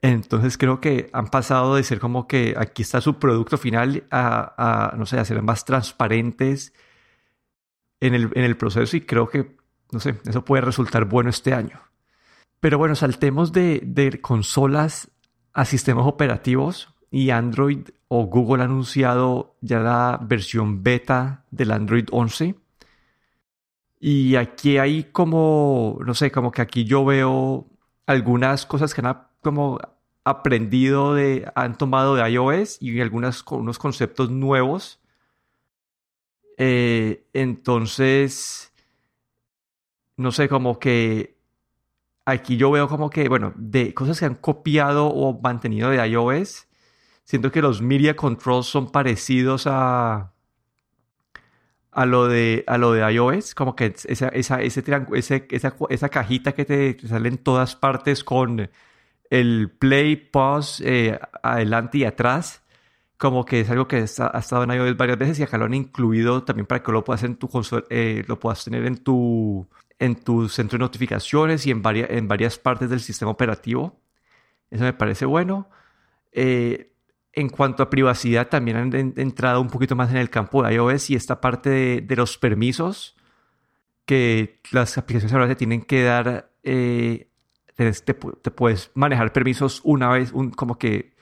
Entonces 0.00 0.56
creo 0.56 0.80
que 0.80 1.10
han 1.12 1.28
pasado 1.28 1.74
de 1.74 1.82
ser 1.82 1.98
como 1.98 2.28
que 2.28 2.54
aquí 2.56 2.82
está 2.82 3.00
su 3.00 3.18
producto 3.18 3.58
final 3.58 4.04
a, 4.10 4.92
a 4.92 4.96
no 4.96 5.04
sé, 5.04 5.18
a 5.18 5.24
ser 5.24 5.42
más 5.42 5.64
transparentes 5.64 6.72
en 8.00 8.14
el, 8.14 8.30
en 8.34 8.44
el 8.44 8.56
proceso 8.56 8.96
y 8.96 9.02
creo 9.02 9.28
que, 9.28 9.56
no 9.92 10.00
sé, 10.00 10.16
eso 10.26 10.44
puede 10.44 10.62
resultar 10.62 11.04
bueno 11.06 11.30
este 11.30 11.54
año. 11.54 11.80
Pero 12.60 12.78
bueno, 12.78 12.94
saltemos 12.94 13.52
de, 13.52 13.80
de 13.84 14.20
consolas 14.20 15.10
a 15.52 15.64
sistemas 15.64 16.06
operativos 16.06 16.94
y 17.10 17.30
Android 17.30 17.88
o 18.08 18.24
Google 18.24 18.62
ha 18.62 18.66
anunciado 18.66 19.56
ya 19.60 19.80
la 19.80 20.18
versión 20.22 20.82
beta 20.82 21.44
del 21.50 21.72
Android 21.72 22.06
11. 22.10 22.54
Y 24.00 24.36
aquí 24.36 24.78
hay 24.78 25.04
como, 25.04 25.98
no 26.04 26.14
sé, 26.14 26.30
como 26.30 26.50
que 26.50 26.62
aquí 26.62 26.84
yo 26.84 27.04
veo 27.04 27.66
algunas 28.06 28.66
cosas 28.66 28.94
que 28.94 29.02
han 29.04 29.22
como 29.42 29.78
aprendido 30.24 31.14
de, 31.14 31.50
han 31.54 31.76
tomado 31.76 32.14
de 32.14 32.28
iOS 32.30 32.80
y 32.80 33.00
algunas, 33.00 33.44
unos 33.50 33.78
conceptos 33.78 34.30
nuevos 34.30 35.00
eh, 36.58 37.24
entonces, 37.34 38.72
no 40.16 40.32
sé, 40.32 40.48
como 40.48 40.80
que 40.80 41.38
aquí 42.24 42.56
yo 42.56 42.72
veo 42.72 42.88
como 42.88 43.10
que, 43.10 43.28
bueno, 43.28 43.52
de 43.56 43.94
cosas 43.94 44.18
que 44.18 44.26
han 44.26 44.34
copiado 44.34 45.06
o 45.06 45.40
mantenido 45.40 45.90
de 45.90 46.04
iOS, 46.04 46.66
siento 47.24 47.52
que 47.52 47.62
los 47.62 47.80
media 47.80 48.16
controls 48.16 48.66
son 48.66 48.90
parecidos 48.90 49.68
a, 49.68 50.32
a 51.92 52.06
lo 52.06 52.26
de, 52.26 52.64
a 52.66 52.76
lo 52.76 52.92
de 52.92 53.12
iOS, 53.12 53.54
como 53.54 53.76
que 53.76 53.94
esa, 54.08 54.28
esa, 54.28 54.60
ese 54.60 54.82
ese, 55.12 55.46
esa, 55.50 55.76
esa, 55.90 56.08
cajita 56.08 56.52
que 56.52 56.64
te, 56.64 56.98
sale 57.06 57.28
en 57.28 57.38
todas 57.38 57.76
partes 57.76 58.24
con 58.24 58.68
el 59.30 59.70
play, 59.70 60.16
pause, 60.16 60.82
eh, 60.84 61.20
adelante 61.42 61.98
y 61.98 62.04
atrás 62.04 62.64
como 63.18 63.44
que 63.44 63.60
es 63.60 63.70
algo 63.70 63.88
que 63.88 63.96
ha 63.96 64.04
estado 64.38 64.62
en 64.62 64.70
iOS 64.70 64.96
varias 64.96 65.18
veces 65.18 65.40
y 65.40 65.42
acá 65.42 65.58
lo 65.58 65.64
han 65.64 65.74
incluido 65.74 66.44
también 66.44 66.66
para 66.66 66.82
que 66.82 66.92
lo 66.92 67.04
puedas 67.04 67.24
en 67.24 67.36
tu 67.36 67.50
eh, 67.90 68.24
lo 68.28 68.38
puedas 68.38 68.64
tener 68.64 68.86
en 68.86 68.96
tu 68.98 69.68
en 69.98 70.14
tu 70.16 70.48
centro 70.48 70.78
de 70.78 70.84
notificaciones 70.84 71.66
y 71.66 71.72
en 71.72 71.82
varias 71.82 72.10
en 72.10 72.28
varias 72.28 72.58
partes 72.58 72.88
del 72.88 73.00
sistema 73.00 73.32
operativo. 73.32 74.00
Eso 74.70 74.84
me 74.84 74.92
parece 74.92 75.26
bueno. 75.26 75.68
Eh, 76.32 76.92
en 77.32 77.48
cuanto 77.48 77.82
a 77.82 77.90
privacidad, 77.90 78.48
también 78.48 78.76
han 78.76 78.94
entrado 79.16 79.60
un 79.60 79.68
poquito 79.68 79.96
más 79.96 80.10
en 80.10 80.16
el 80.16 80.30
campo 80.30 80.62
de 80.62 80.74
iOS 80.74 81.10
y 81.10 81.14
esta 81.16 81.40
parte 81.40 81.70
de, 81.70 82.16
los 82.16 82.38
permisos 82.38 83.16
que 84.04 84.60
las 84.72 84.98
aplicaciones 84.98 85.32
ahora 85.34 85.48
te 85.48 85.56
tienen 85.56 85.82
que 85.82 86.02
dar. 86.04 86.50
Eh, 86.62 87.28
te, 87.76 88.14
puedes 88.14 88.90
manejar 88.94 89.32
permisos 89.32 89.80
una 89.84 90.08
vez, 90.10 90.32
como 90.56 90.78
que 90.78 91.17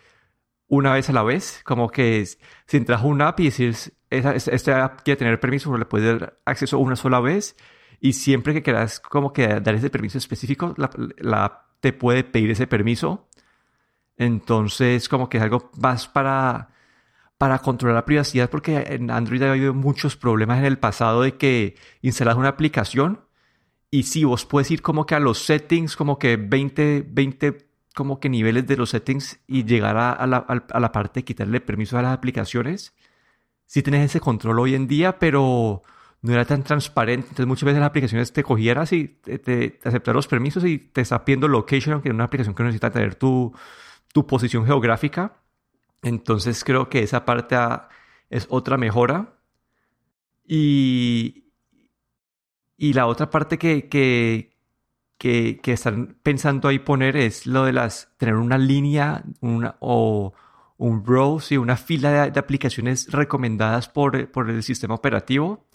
una 0.68 0.92
vez 0.92 1.08
a 1.08 1.12
la 1.12 1.22
vez, 1.22 1.60
como 1.64 1.90
que 1.90 2.24
si 2.24 2.76
entras 2.76 3.02
a 3.02 3.06
una 3.06 3.28
app 3.28 3.40
y 3.40 3.50
decís, 3.50 3.92
esta, 4.10 4.84
app 4.84 5.00
quiere 5.02 5.18
tener 5.18 5.40
permiso, 5.40 5.76
le 5.76 5.84
puedes 5.84 6.20
dar 6.20 6.38
acceso 6.44 6.78
una 6.78 6.96
sola 6.96 7.20
vez 7.20 7.56
y 8.00 8.12
siempre 8.14 8.54
que 8.54 8.62
quieras 8.62 9.00
como 9.00 9.32
que 9.32 9.46
dar 9.46 9.74
ese 9.74 9.90
permiso 9.90 10.18
específico, 10.18 10.74
la, 10.76 11.44
app 11.44 11.66
te 11.80 11.92
puede 11.92 12.24
pedir 12.24 12.50
ese 12.50 12.66
permiso. 12.66 13.28
Entonces, 14.16 15.08
como 15.08 15.28
que 15.28 15.36
es 15.38 15.42
algo 15.42 15.70
más 15.78 16.08
para, 16.08 16.70
para 17.38 17.58
controlar 17.58 17.96
la 17.96 18.04
privacidad, 18.04 18.50
porque 18.50 18.78
en 18.88 19.10
Android 19.10 19.42
ha 19.42 19.50
habido 19.50 19.74
muchos 19.74 20.16
problemas 20.16 20.58
en 20.58 20.64
el 20.64 20.78
pasado 20.78 21.22
de 21.22 21.36
que 21.36 21.76
instalas 22.00 22.36
una 22.36 22.48
aplicación 22.48 23.26
y 23.90 24.04
si 24.04 24.24
vos 24.24 24.44
puedes 24.46 24.70
ir 24.70 24.82
como 24.82 25.06
que 25.06 25.14
a 25.14 25.20
los 25.20 25.38
settings, 25.38 25.96
como 25.96 26.18
que 26.18 26.36
20, 26.36 27.06
20 27.08 27.65
como 27.96 28.20
que 28.20 28.28
niveles 28.28 28.66
de 28.66 28.76
los 28.76 28.90
settings 28.90 29.40
y 29.46 29.64
llegar 29.64 29.96
a, 29.96 30.26
la, 30.26 30.36
a 30.36 30.80
la, 30.80 30.92
parte 30.92 31.20
de 31.20 31.24
quitarle 31.24 31.62
permiso 31.62 31.96
a 31.96 32.02
las 32.02 32.12
aplicaciones. 32.12 32.94
Sí 33.64 33.82
tienes 33.82 34.04
ese 34.04 34.20
control 34.20 34.60
hoy 34.60 34.74
en 34.74 34.86
día, 34.86 35.18
pero 35.18 35.80
no 36.20 36.32
era 36.34 36.44
tan 36.44 36.62
transparente. 36.62 37.28
Entonces 37.28 37.46
muchas 37.46 37.64
veces 37.64 37.80
las 37.80 37.88
aplicaciones 37.88 38.34
te 38.34 38.42
cogieran 38.42 38.86
y 38.90 39.08
te, 39.08 39.38
te, 39.38 40.12
los 40.12 40.28
permisos 40.28 40.62
y 40.66 40.76
te 40.76 41.00
está 41.00 41.24
pidiendo 41.24 41.48
location, 41.48 41.94
aunque 41.94 42.10
es 42.10 42.14
una 42.14 42.24
aplicación 42.24 42.54
que 42.54 42.64
necesita 42.64 42.90
tener 42.90 43.14
tu, 43.14 43.54
tu 44.12 44.26
posición 44.26 44.66
geográfica. 44.66 45.40
Entonces 46.02 46.64
creo 46.64 46.90
que 46.90 47.02
esa 47.02 47.24
parte 47.24 47.56
es 48.28 48.46
otra 48.50 48.76
mejora. 48.76 49.38
Y, 50.46 51.46
y 52.76 52.92
la 52.92 53.06
otra 53.06 53.30
parte 53.30 53.56
que, 53.56 53.88
que, 53.88 54.54
que, 55.18 55.60
están 55.64 56.18
pensando 56.22 56.68
ahí 56.68 56.78
poner 56.78 57.16
es 57.16 57.46
lo 57.46 57.64
de 57.64 57.72
las 57.72 58.12
tener 58.18 58.34
una 58.36 58.58
línea 58.58 59.24
una, 59.40 59.76
o 59.80 60.34
un 60.78 61.04
row, 61.06 61.40
y 61.48 61.56
una 61.56 61.76
fila 61.76 62.28
de, 62.30 62.38
aplicaciones 62.38 63.10
recomendadas 63.10 63.88
por, 63.88 64.30
por, 64.30 64.50
el 64.50 64.62
sistema 64.62 64.94
operativo, 64.94 65.66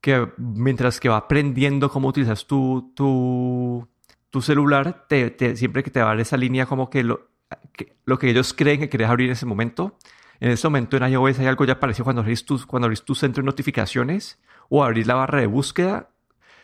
que 0.00 0.28
mientras 0.36 1.00
que 1.00 1.08
va 1.08 1.16
aprendiendo 1.16 1.90
cómo 1.90 2.08
utilizas 2.08 2.46
tu, 2.46 2.92
tu, 2.94 3.88
tu 4.30 4.42
celular, 4.42 5.06
te, 5.08 5.56
siempre 5.56 5.82
que 5.82 5.90
te 5.90 6.00
va 6.00 6.06
a 6.06 6.08
dar 6.10 6.20
esa 6.20 6.36
línea 6.36 6.66
como 6.66 6.88
que 6.88 7.02
lo, 7.02 7.30
que 7.72 7.96
lo 8.04 8.18
que 8.18 8.30
ellos 8.30 8.54
creen 8.54 8.80
que 8.80 8.88
querés 8.88 9.08
abrir 9.08 9.26
en 9.26 9.32
ese 9.32 9.46
momento. 9.46 9.98
En 10.40 10.52
ese 10.52 10.68
momento 10.68 10.96
en 10.96 11.12
iOS 11.12 11.40
hay 11.40 11.46
algo 11.46 11.64
ya 11.64 11.80
parecido 11.80 12.04
cuando 12.04 12.22
abrís 12.22 12.44
tu, 12.44 12.64
cuando 12.64 12.86
abrís 12.86 13.02
tu 13.02 13.16
centro 13.16 13.42
de 13.42 13.46
notificaciones 13.46 14.38
o 14.68 14.84
abrís 14.84 15.08
la 15.08 15.14
barra 15.14 15.40
de 15.40 15.48
búsqueda 15.48 16.10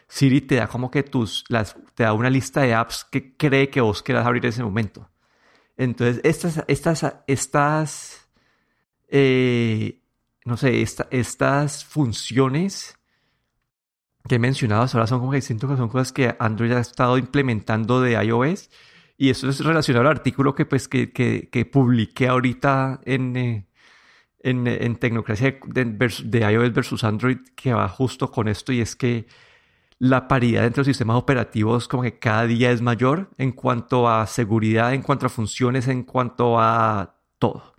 Siri 0.09 0.41
te 0.43 0.57
da 0.57 0.67
como 0.67 0.91
que 0.91 1.03
tus, 1.03 1.45
las, 1.49 1.77
te 1.95 2.05
da 2.05 2.13
una 2.13 2.31
lista 2.31 2.63
de 2.63 2.75
apps 2.75 3.05
que 3.11 3.37
cree 3.37 3.71
que 3.71 3.81
vos 3.81 4.03
quieras 4.03 4.27
abrir 4.27 4.45
en 4.45 4.51
ese 4.51 4.63
momento. 4.63 5.11
Entonces, 5.77 6.21
estas, 6.25 6.65
estas, 6.69 7.17
estas, 7.27 8.29
eh, 9.09 10.01
no 10.45 10.57
sé, 10.57 10.83
estas 11.11 11.85
funciones 11.85 12.99
que 14.29 14.37
he 14.37 14.39
mencionado 14.39 14.87
ahora 14.93 15.07
son 15.07 15.21
como 15.21 15.33
que 15.33 15.43
siento 15.43 15.69
que 15.69 15.77
son 15.77 15.89
cosas 15.89 16.13
que 16.13 16.35
Android 16.39 16.73
ha 16.73 16.81
estado 16.81 17.19
implementando 17.19 18.01
de 18.01 18.13
iOS. 18.13 18.71
Y 19.17 19.31
eso 19.31 19.49
es 19.49 19.61
relacionado 19.61 20.09
al 20.09 20.17
artículo 20.17 20.55
que, 20.55 20.67
pues, 20.67 20.89
que, 20.89 21.13
que, 21.13 21.49
que 21.51 21.65
publiqué 21.67 22.29
ahorita 22.29 23.01
en, 23.05 23.37
eh, 23.37 23.67
en, 24.41 24.67
en, 24.67 24.97
Tecnocracia 24.97 25.59
de, 25.67 26.53
iOS 26.53 26.73
versus 26.73 27.05
Android, 27.05 27.39
que 27.55 27.73
va 27.73 27.89
justo 27.89 28.31
con 28.31 28.49
esto, 28.49 28.73
y 28.73 28.81
es 28.81 28.97
que 28.97 29.27
la 30.05 30.29
paridad 30.29 30.67
entre 30.67 30.81
los 30.81 30.87
sistemas 30.87 31.17
operativos 31.17 31.89
como 31.89 32.03
que 32.03 32.19
cada 32.19 32.47
día 32.47 32.71
es 32.71 32.83
mayor 32.83 33.31
en 33.39 33.53
cuanto 33.53 34.07
a 34.07 34.27
seguridad, 34.27 34.93
en 34.93 35.01
cuanto 35.01 35.25
a 35.25 35.29
funciones, 35.31 35.89
en 35.89 36.03
cuanto 36.03 36.61
a 36.61 37.17
todo. 37.39 37.75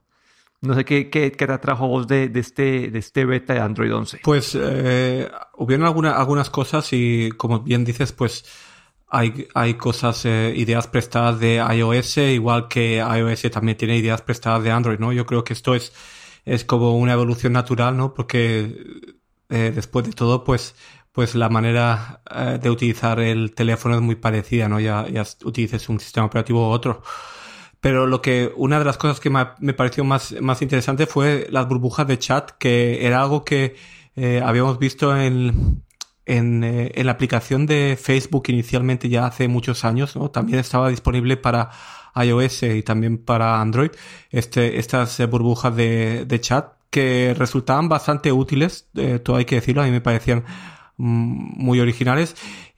No 0.62 0.74
sé 0.74 0.86
qué, 0.86 1.12
qué, 1.12 1.32
qué 1.32 1.46
te 1.46 1.54
atrajo 1.54 1.88
vos 1.88 2.08
de, 2.08 2.28
de, 2.30 2.40
este, 2.40 2.90
de 2.90 2.98
este 2.98 3.26
beta 3.26 3.54
de 3.54 3.60
Android 3.60 3.94
11. 3.94 4.22
Pues 4.24 4.58
eh, 4.60 5.30
hubieron 5.58 5.86
alguna, 5.86 6.14
algunas 6.14 6.50
cosas 6.50 6.92
y 6.94 7.30
como 7.38 7.60
bien 7.60 7.86
dices, 7.86 8.12
pues 8.12 8.44
hay, 9.08 9.48
hay 9.54 9.76
cosas, 9.76 10.26
eh, 10.26 10.52
ideas 10.58 10.88
prestadas 10.88 11.40
de 11.40 11.58
iOS, 11.58 12.18
igual 12.18 12.68
que 12.68 12.98
iOS 12.98 13.52
también 13.52 13.78
tiene 13.78 13.98
ideas 13.98 14.24
prestadas 14.24 14.64
de 14.64 14.72
Android, 14.72 14.98
¿no? 14.98 15.14
Yo 15.14 15.28
creo 15.28 15.44
que 15.44 15.54
esto 15.54 15.76
es, 15.76 15.94
es 16.44 16.66
como 16.66 16.98
una 16.98 17.14
evolución 17.14 17.54
natural, 17.54 17.96
¿no? 17.96 18.16
Porque 18.16 19.14
eh, 19.50 19.72
después 19.76 20.08
de 20.08 20.14
todo, 20.14 20.44
pues, 20.44 20.74
pues 21.16 21.34
la 21.34 21.48
manera 21.48 22.20
eh, 22.30 22.60
de 22.62 22.70
utilizar 22.70 23.22
el 23.22 23.56
teléfono 23.56 23.96
es 23.96 24.02
muy 24.02 24.16
parecida, 24.16 24.68
¿no? 24.68 24.82
Ya, 24.82 25.08
ya 25.08 25.24
utilices 25.46 25.88
un 25.88 25.98
sistema 26.02 26.26
operativo 26.26 26.68
u 26.68 26.72
otro. 26.72 27.04
Pero 27.80 28.06
lo 28.06 28.22
que, 28.22 28.52
una 28.58 28.80
de 28.80 28.86
las 28.86 28.98
cosas 28.98 29.22
que 29.22 29.30
me 29.30 29.74
pareció 29.74 30.04
más, 30.04 30.36
más 30.42 30.62
interesante 30.62 31.06
fue 31.06 31.48
las 31.52 31.70
burbujas 31.70 32.06
de 32.06 32.20
chat, 32.20 32.52
que 32.60 33.06
era 33.06 33.22
algo 33.22 33.46
que 33.46 33.78
eh, 34.18 34.42
habíamos 34.44 34.78
visto 34.78 35.16
en, 35.16 35.84
en, 36.26 36.64
eh, 36.66 36.92
en, 36.96 37.06
la 37.06 37.14
aplicación 37.14 37.66
de 37.66 37.98
Facebook 38.02 38.44
inicialmente 38.50 39.08
ya 39.08 39.26
hace 39.26 39.48
muchos 39.48 39.86
años, 39.86 40.18
¿no? 40.18 40.32
También 40.32 40.60
estaba 40.60 40.90
disponible 40.90 41.38
para 41.38 41.70
iOS 42.16 42.64
y 42.64 42.84
también 42.84 43.20
para 43.20 43.62
Android, 43.62 43.92
este, 44.32 44.80
estas 44.80 45.26
burbujas 45.30 45.74
de, 45.76 46.26
de, 46.26 46.42
chat 46.42 46.74
que 46.90 47.34
resultaban 47.38 47.88
bastante 47.88 48.32
útiles, 48.32 48.90
todo 49.24 49.36
hay 49.38 49.46
que 49.46 49.56
decirlo, 49.56 49.82
a 49.82 49.86
mí 49.86 49.92
me 49.92 50.02
parecían 50.02 50.46
muy 50.98 51.80
originales. 51.80 52.36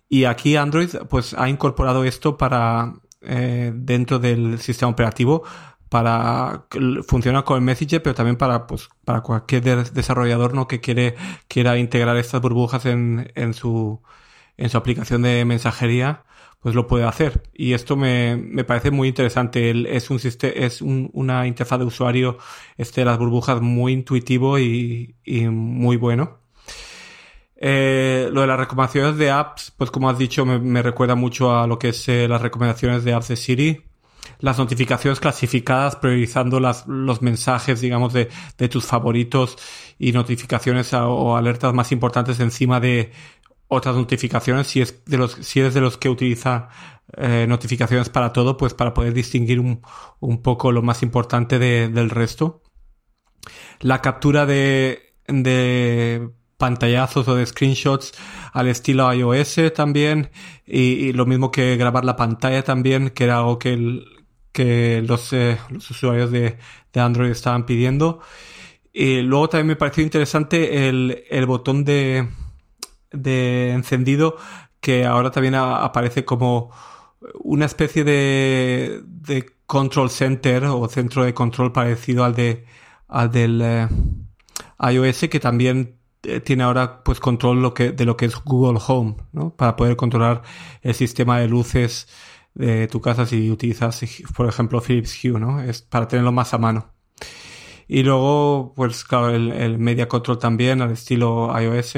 Y 0.10 0.26
aquí 0.26 0.56
Android 0.56 0.90
pues 1.10 1.34
ha 1.34 1.50
incorporado 1.50 2.04
esto 2.04 2.38
para 2.38 2.94
eh, 3.22 3.72
dentro 3.76 4.20
del 4.20 4.60
sistema 4.60 4.92
operativo 4.92 5.44
para 5.90 6.66
funcionar 7.08 7.44
con 7.44 7.58
el 7.58 7.64
Messenger, 7.64 8.02
pero 8.04 8.16
también 8.16 8.36
para, 8.38 8.68
pues, 8.68 8.90
para 9.06 9.22
cualquier 9.22 9.64
desarrollador 9.92 10.54
¿no? 10.54 10.68
que 10.68 10.82
quiere, 10.82 11.16
quiera 11.48 11.78
integrar 11.78 12.18
estas 12.18 12.42
burbujas 12.42 12.86
en, 12.86 13.32
en, 13.36 13.54
su, 13.54 14.02
en 14.58 14.70
su 14.70 14.78
aplicación 14.78 15.22
de 15.22 15.46
mensajería, 15.46 16.26
pues 16.60 16.76
lo 16.76 16.88
puede 16.88 17.06
hacer. 17.06 17.44
Y 17.54 17.74
esto 17.74 17.96
me, 17.96 18.38
me 18.38 18.64
parece 18.64 18.92
muy 18.92 19.08
interesante. 19.08 19.96
es 19.96 20.10
un 20.10 20.20
es 20.42 20.82
un, 20.82 21.10
una 21.14 21.48
interfaz 21.48 21.80
de 21.80 21.86
usuario 21.86 22.38
este 22.78 23.06
las 23.06 23.18
burbujas 23.18 23.62
muy 23.62 23.94
intuitivo 23.94 24.60
y, 24.60 25.16
y 25.24 25.48
muy 25.48 25.98
bueno. 25.98 26.40
Eh, 27.60 28.30
lo 28.32 28.42
de 28.42 28.48
las 28.48 28.60
recomendaciones 28.60 29.18
de 29.18 29.32
apps, 29.32 29.74
pues 29.76 29.90
como 29.90 30.10
has 30.10 30.18
dicho, 30.18 30.46
me, 30.46 30.82
recuerda 30.82 31.16
mucho 31.16 31.58
a 31.58 31.66
lo 31.66 31.80
que 31.80 31.90
es 31.90 32.08
eh, 32.08 32.28
las 32.28 32.42
recomendaciones 32.42 33.04
de 33.04 33.14
apps 33.14 33.30
de 33.30 33.36
Siri. 33.36 33.84
Las 34.40 34.60
notificaciones 34.60 35.20
clasificadas, 35.20 35.96
priorizando 35.96 36.60
las, 36.60 36.86
los 36.86 37.22
mensajes, 37.22 37.82
digamos, 37.82 38.14
de, 38.14 38.30
de 38.58 38.70
tus 38.70 38.86
favoritos 38.86 39.58
y 39.98 40.12
notificaciones 40.12 40.94
o 40.94 41.36
alertas 41.36 41.74
más 41.74 41.92
importantes 41.92 42.40
encima 42.40 42.80
de 42.80 43.12
otras 43.68 43.96
notificaciones. 43.96 44.68
Si 44.68 44.82
es 44.82 45.04
de 45.06 45.18
los, 45.18 45.32
si 45.34 45.60
eres 45.60 45.74
de 45.74 45.82
los 45.82 45.98
que 45.98 46.10
utiliza 46.10 46.70
eh, 47.16 47.46
notificaciones 47.48 48.10
para 48.10 48.34
todo, 48.34 48.58
pues 48.58 48.74
para 48.74 48.94
poder 48.94 49.14
distinguir 49.14 49.60
un, 49.60 49.82
un 50.20 50.42
poco 50.42 50.72
lo 50.72 50.82
más 50.82 51.04
importante 51.04 51.58
de, 51.58 51.88
del 51.90 52.10
resto. 52.10 52.62
La 53.80 54.02
captura 54.02 54.46
de, 54.46 55.14
de 55.28 56.30
pantallazos 56.58 57.28
o 57.28 57.36
de 57.36 57.46
screenshots 57.46 58.14
al 58.54 58.68
estilo 58.68 59.12
iOS 59.14 59.74
también 59.76 60.32
y, 60.66 61.14
lo 61.14 61.26
mismo 61.26 61.52
que 61.52 61.78
grabar 61.78 62.04
la 62.04 62.16
pantalla 62.16 62.64
también 62.64 63.12
que 63.12 63.24
era 63.26 63.38
algo 63.38 63.60
que, 63.60 63.76
los, 65.06 65.34
eh, 65.34 65.58
los 65.70 65.90
usuarios 65.92 66.32
de, 66.32 66.58
Android 66.96 67.30
estaban 67.30 67.68
pidiendo. 67.68 68.22
Y 68.92 69.22
luego 69.22 69.50
también 69.50 69.68
me 69.68 69.76
pareció 69.76 70.04
interesante 70.04 70.90
el, 70.90 71.46
botón 71.46 71.86
de, 71.86 72.28
de 73.12 73.70
encendido 73.72 74.38
que 74.82 75.06
ahora 75.06 75.30
también 75.30 75.54
aparece 75.56 76.26
como 76.26 76.72
una 77.40 77.66
especie 77.66 78.04
de, 78.04 79.04
control 79.66 80.10
center 80.10 80.64
o 80.66 80.88
centro 80.88 81.26
de 81.26 81.34
control 81.34 81.74
parecido 81.74 82.24
al 82.24 82.34
de 82.34 82.66
al 83.10 83.30
del 83.30 83.62
eh, 83.62 83.88
iOS 84.80 85.28
que 85.30 85.42
también 85.42 85.97
tiene 86.44 86.64
ahora 86.64 87.04
pues 87.04 87.20
control 87.20 87.62
lo 87.62 87.74
que, 87.74 87.92
de 87.92 88.06
lo 88.06 88.18
que 88.18 88.26
es 88.26 88.36
Google 88.44 88.80
Home, 88.88 89.16
¿no? 89.32 89.56
Para 89.56 89.76
poder 89.76 89.96
controlar 89.96 90.42
el 90.82 90.94
sistema 90.94 91.40
de 91.40 91.48
luces 91.48 92.08
de 92.54 92.88
tu 92.88 93.02
casa 93.02 93.26
si 93.26 93.52
utilizas, 93.52 94.04
por 94.36 94.48
ejemplo, 94.48 94.82
Philips 94.82 95.24
Hue, 95.24 95.40
¿no? 95.40 95.62
Es 95.62 95.82
para 95.82 96.08
tenerlo 96.08 96.32
más 96.32 96.54
a 96.54 96.58
mano. 96.58 96.94
Y 97.88 98.04
luego, 98.04 98.74
pues 98.76 99.04
claro, 99.06 99.30
el, 99.30 99.78
Media 99.80 100.08
Control 100.08 100.40
también 100.40 100.82
al 100.82 100.92
estilo 100.92 101.54
iOS. 101.58 101.96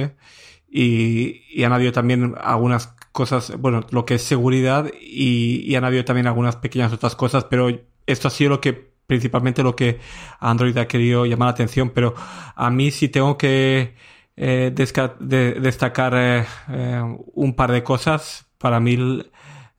Y, 0.69 1.41
y, 1.49 1.63
han 1.63 1.73
habido 1.73 1.91
también 1.91 2.35
algunas 2.39 2.93
cosas, 3.11 3.57
bueno, 3.57 3.85
lo 3.89 4.05
que 4.05 4.15
es 4.15 4.21
seguridad 4.21 4.91
y, 5.01 5.63
y 5.65 5.75
han 5.75 5.83
habido 5.83 6.05
también 6.05 6.27
algunas 6.27 6.57
pequeñas 6.57 6.93
otras 6.93 7.15
cosas, 7.15 7.45
pero 7.45 7.69
esto 8.05 8.27
ha 8.27 8.31
sido 8.31 8.51
lo 8.51 8.61
que 8.61 8.88
principalmente 9.09 9.63
lo 9.63 9.75
que 9.75 9.99
Android 10.39 10.77
ha 10.77 10.87
querido 10.87 11.25
llamar 11.25 11.47
la 11.47 11.53
atención, 11.53 11.89
pero 11.89 12.13
a 12.55 12.69
mí 12.69 12.91
sí 12.91 13.09
tengo 13.09 13.39
que 13.39 13.95
eh, 14.37 14.71
de 15.19 15.53
destacar 15.53 16.13
eh, 16.15 16.45
eh, 16.69 17.17
un 17.33 17.55
par 17.55 17.71
de 17.71 17.81
cosas. 17.81 18.45
Para 18.59 18.79
mí 18.79 19.23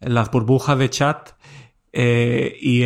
las 0.00 0.30
burbujas 0.32 0.76
de 0.78 0.90
chat 0.90 1.30
y 1.92 2.82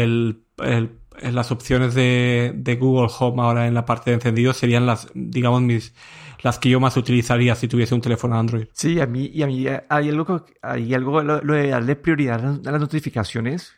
las 1.23 1.51
opciones 1.51 1.95
de, 1.95 2.53
de, 2.55 2.77
Google 2.77 3.11
Home 3.19 3.43
ahora 3.43 3.67
en 3.67 3.73
la 3.73 3.87
parte 3.87 4.11
de 4.11 4.17
encendido 4.17 4.53
serían 4.53 4.85
las, 4.85 5.09
digamos, 5.15 5.63
mis 5.63 5.95
las 6.43 6.59
que 6.59 6.69
yo 6.69 6.79
más 6.79 6.95
utilizaría 6.99 7.55
si 7.55 7.69
tuviese 7.69 7.95
un 7.95 8.03
teléfono 8.03 8.39
Android. 8.39 8.67
Sí, 8.75 9.01
a 9.01 9.07
mí, 9.07 9.31
y 9.33 9.43
a 9.43 9.47
mí 9.47 9.65
hay 9.89 10.11
algo, 10.11 10.45
hay 10.61 10.93
algo 10.93 11.23
lo, 11.23 11.41
lo 11.41 11.55
de 11.55 11.69
darle 11.69 11.97
prioridad 11.97 12.45
a 12.45 12.71
las 12.71 12.81
notificaciones 12.81 13.73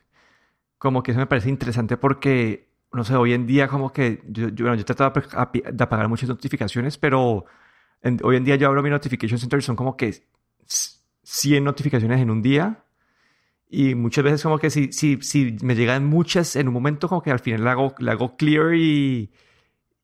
como 0.79 1.03
que 1.03 1.13
eso 1.13 1.21
me 1.21 1.27
parece 1.27 1.49
interesante 1.49 1.97
porque, 1.97 2.69
no 2.93 3.05
sé, 3.05 3.17
hoy 3.17 3.33
en 3.33 3.47
día 3.47 3.69
como 3.69 3.93
que 3.93 4.23
yo, 4.29 4.49
yo, 4.49 4.67
bueno, 4.67 4.75
yo 4.77 4.85
trato 4.85 5.21
de 5.53 5.83
apagar 5.83 6.09
muchas 6.09 6.29
notificaciones, 6.29 6.99
pero 6.99 7.45
hoy 8.23 8.37
en 8.37 8.45
día 8.45 8.57
yo 8.57 8.69
abro 8.69 8.83
mi 8.83 8.91
notification 8.91 9.39
center 9.39 9.59
y 9.59 9.63
son 9.63 9.77
como 9.77 9.97
que 9.97 10.27
100 11.23 11.65
notificaciones 11.65 12.21
en 12.21 12.31
un 12.31 12.43
día. 12.43 12.85
Y 13.69 13.95
muchas 13.97 14.23
veces 14.25 14.43
como 14.43 14.59
que 14.59 14.71
si, 14.71 14.93
si, 14.93 15.19
si 15.23 15.57
me 15.63 15.75
llegan 15.75 16.07
muchas 16.07 16.55
en 16.57 16.69
un 16.69 16.75
momento, 16.75 17.09
como 17.09 17.23
que 17.23 17.33
al 17.33 17.41
final 17.41 17.65
le 17.65 17.71
hago, 17.71 17.95
le 17.99 18.11
hago 18.13 18.37
clear 18.37 18.75
y, 18.75 19.33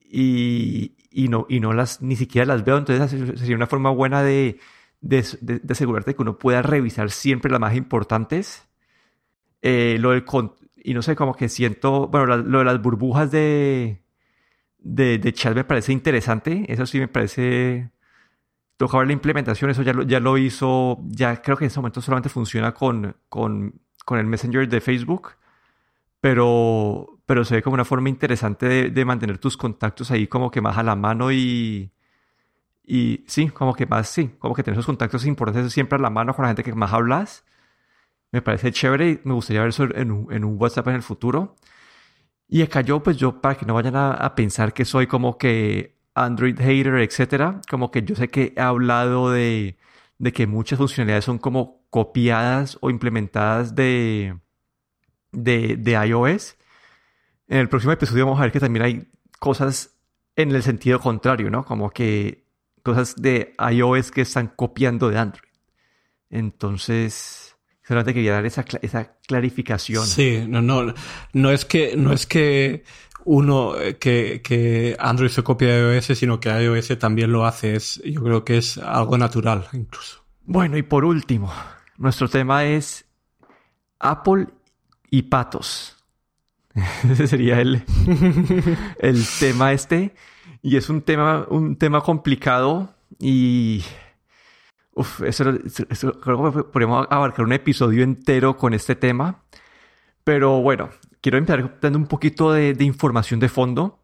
y, 0.01 0.97
y, 1.11 1.29
no, 1.29 1.47
y 1.49 1.61
no 1.61 1.73
las, 1.73 2.03
ni 2.03 2.17
siquiera 2.17 2.47
las 2.47 2.65
veo. 2.65 2.79
Entonces 2.79 3.39
sería 3.39 3.55
una 3.55 3.69
forma 3.69 3.91
buena 3.91 4.23
de, 4.25 4.59
de, 5.01 5.25
de, 5.41 5.61
de 5.61 5.73
asegurarte 5.73 6.15
que 6.17 6.23
uno 6.23 6.39
pueda 6.39 6.61
revisar 6.63 7.11
siempre 7.13 7.53
las 7.53 7.61
más 7.61 7.77
importantes. 7.77 8.67
Eh, 9.63 9.97
lo 10.01 10.11
del, 10.11 10.25
y 10.85 10.95
no 10.95 11.03
sé, 11.03 11.17
como 11.17 11.35
que 11.35 11.49
siento, 11.49 12.09
bueno, 12.09 12.37
lo 12.37 12.59
de 12.59 12.65
las 12.65 12.81
burbujas 12.83 13.31
de, 13.31 14.03
de, 14.79 15.19
de 15.19 15.33
chat 15.33 15.55
me 15.55 15.65
parece 15.65 15.93
interesante, 15.93 16.65
eso 16.69 16.87
sí 16.87 16.99
me 16.99 17.09
parece, 17.09 17.91
toca 18.77 18.99
ver 18.99 19.07
la 19.07 19.13
implementación, 19.13 19.71
eso 19.71 19.83
ya 19.83 19.93
lo, 19.93 20.03
ya 20.03 20.21
lo 20.21 20.39
hizo, 20.39 20.99
ya 21.09 21.41
creo 21.43 21.57
que 21.57 21.65
en 21.65 21.69
este 21.69 21.79
momento 21.81 22.01
solamente 22.01 22.29
funciona 22.29 22.73
con, 22.75 23.17
con, 23.29 23.81
con 24.05 24.19
el 24.19 24.27
Messenger 24.27 24.69
de 24.69 24.81
Facebook, 24.81 25.33
pero, 26.21 27.21
pero 27.27 27.45
se 27.45 27.57
ve 27.57 27.63
como 27.63 27.75
una 27.75 27.85
forma 27.85 28.09
interesante 28.09 28.67
de, 28.69 28.91
de, 28.91 29.05
mantener 29.05 29.39
tus 29.39 29.57
contactos 29.57 30.11
ahí 30.11 30.27
como 30.27 30.51
que 30.51 30.61
más 30.61 30.79
a 30.79 30.83
la 30.83 30.97
mano 30.97 31.33
y, 31.33 31.93
y 32.85 33.25
sí, 33.29 33.49
como 33.51 33.75
que 33.75 33.87
más, 33.87 34.09
sí, 34.09 34.31
como 34.39 34.55
que 34.55 34.63
tener 34.63 34.77
esos 34.77 34.87
contactos 34.87 35.27
importantes 35.27 35.73
siempre 35.73 35.97
a 35.99 36.03
la 36.03 36.11
mano 36.11 36.35
con 36.35 36.45
la 36.45 36.49
gente 36.51 36.65
que 36.65 36.75
más 36.75 36.93
hablas 36.93 37.45
me 38.33 38.43
parece 38.43 38.73
chévere 38.73 39.11
y 39.11 39.21
me 39.25 39.35
gustaría 39.35 39.61
ver 39.61 39.71
eso 39.71 39.85
en 39.95 40.11
un, 40.11 40.33
en 40.33 40.45
un 40.45 40.61
WhatsApp 40.61 40.89
en 40.89 40.95
el 40.97 41.03
futuro. 41.03 41.57
Y 42.49 42.63
acá 42.63 42.81
yo, 42.83 43.03
pues 43.03 43.17
yo, 43.17 43.41
para 43.41 43.57
que 43.57 43.67
no 43.67 43.75
vayan 43.75 43.97
a, 43.97 44.35
pensar 44.35 44.75
que 44.75 44.85
soy 44.85 45.07
como 45.07 45.39
que 45.39 45.99
Android 46.15 46.59
hater, 46.59 46.97
etcétera, 46.97 47.61
como 47.71 47.91
que 47.91 48.03
yo 48.03 48.15
sé 48.15 48.29
que 48.29 48.53
he 48.57 48.61
hablado 48.61 49.31
de, 49.31 49.79
de 50.19 50.33
que 50.33 50.47
muchas 50.47 50.79
funcionalidades 50.79 51.25
son 51.25 51.39
como 51.39 51.87
copiadas 51.91 52.79
o 52.81 52.91
implementadas 52.91 53.75
de, 53.75 54.39
de, 55.33 55.77
de 55.79 55.93
iOS. 56.07 56.57
En 57.49 57.59
el 57.59 57.69
próximo 57.69 57.93
episodio 57.93 58.27
vamos 58.27 58.41
a 58.41 58.45
ver 58.45 58.53
que 58.53 58.61
también 58.61 58.85
hay 58.85 59.09
cosas 59.39 59.99
en 60.37 60.53
el 60.53 60.63
sentido 60.63 61.01
contrario, 61.01 61.51
¿no? 61.51 61.65
Como 61.65 61.91
que 61.91 62.45
cosas 62.83 63.17
de 63.17 63.55
iOS 63.71 64.11
que 64.11 64.23
están 64.23 64.49
copiando 64.49 65.09
de 65.09 65.19
Android. 65.19 65.51
Entonces, 66.31 67.42
solamente 67.87 68.15
quería 68.15 68.33
dar 68.33 68.47
esa, 68.47 68.65
esa 68.83 69.17
clarificación. 69.27 70.07
Sí, 70.07 70.45
no, 70.47 70.63
no, 70.63 70.95
no 71.33 71.51
es 71.51 71.65
que, 71.65 71.97
no 71.97 72.13
es 72.13 72.27
que 72.27 72.85
uno, 73.25 73.77
eh, 73.79 73.99
que, 73.99 74.41
que 74.43 74.97
Android 74.99 75.31
se 75.31 75.43
copia 75.43 75.69
de 75.69 75.95
iOS, 75.95 76.19
sino 76.19 76.41
que 76.41 76.49
iOS 76.49 76.99
también 76.99 77.33
lo 77.33 77.47
hace. 77.47 77.77
Es, 77.77 78.03
yo 78.05 78.23
creo 78.23 78.45
que 78.45 78.59
es 78.59 78.79
algo 78.79 79.19
natural, 79.19 79.67
incluso. 79.73 80.25
Bueno, 80.45 80.77
y 80.77 80.83
por 80.83 81.05
último, 81.05 81.53
nuestro 81.99 82.29
tema 82.29 82.65
es 82.65 83.05
Apple 83.99 84.49
y 85.11 85.23
patos. 85.23 85.97
Ese 87.11 87.27
sería 87.27 87.61
el, 87.61 87.85
el 88.99 89.25
tema 89.39 89.73
este. 89.73 90.15
Y 90.63 90.77
es 90.77 90.89
un 90.89 91.03
tema, 91.03 91.47
un 91.49 91.77
tema 91.77 92.01
complicado 92.03 92.95
y... 93.19 93.85
Uf, 94.95 95.23
eso, 95.23 95.45
creo 96.21 96.53
que 96.53 96.65
podemos 96.65 97.07
abarcar 97.11 97.45
un 97.45 97.53
episodio 97.53 98.03
entero 98.03 98.57
con 98.57 98.75
este 98.75 98.95
tema. 98.95 99.43
Pero 100.25 100.61
bueno, 100.61 100.91
quiero 101.21 101.39
empezar 101.39 101.79
dando 101.81 101.99
un 101.99 102.07
poquito 102.07 102.53
de, 102.53 102.77
información 102.81 103.41
de 103.41 103.49
fondo. 103.49 104.01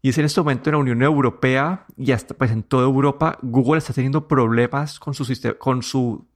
Y 0.00 0.10
es 0.10 0.18
en 0.18 0.26
este 0.26 0.40
momento 0.40 0.70
en 0.70 0.74
la 0.74 0.80
Unión 0.80 1.02
Europea 1.02 1.86
y 1.96 2.12
hasta 2.12 2.34
pues 2.34 2.52
en 2.52 2.62
toda 2.62 2.84
Europa, 2.84 3.38
Google 3.42 3.78
está 3.78 3.92
teniendo 3.92 4.28
problemas 4.28 5.00
con 5.00 5.12
su 5.12 5.24
sistema, 5.24 5.54
con 5.54 5.82
su 5.82 6.28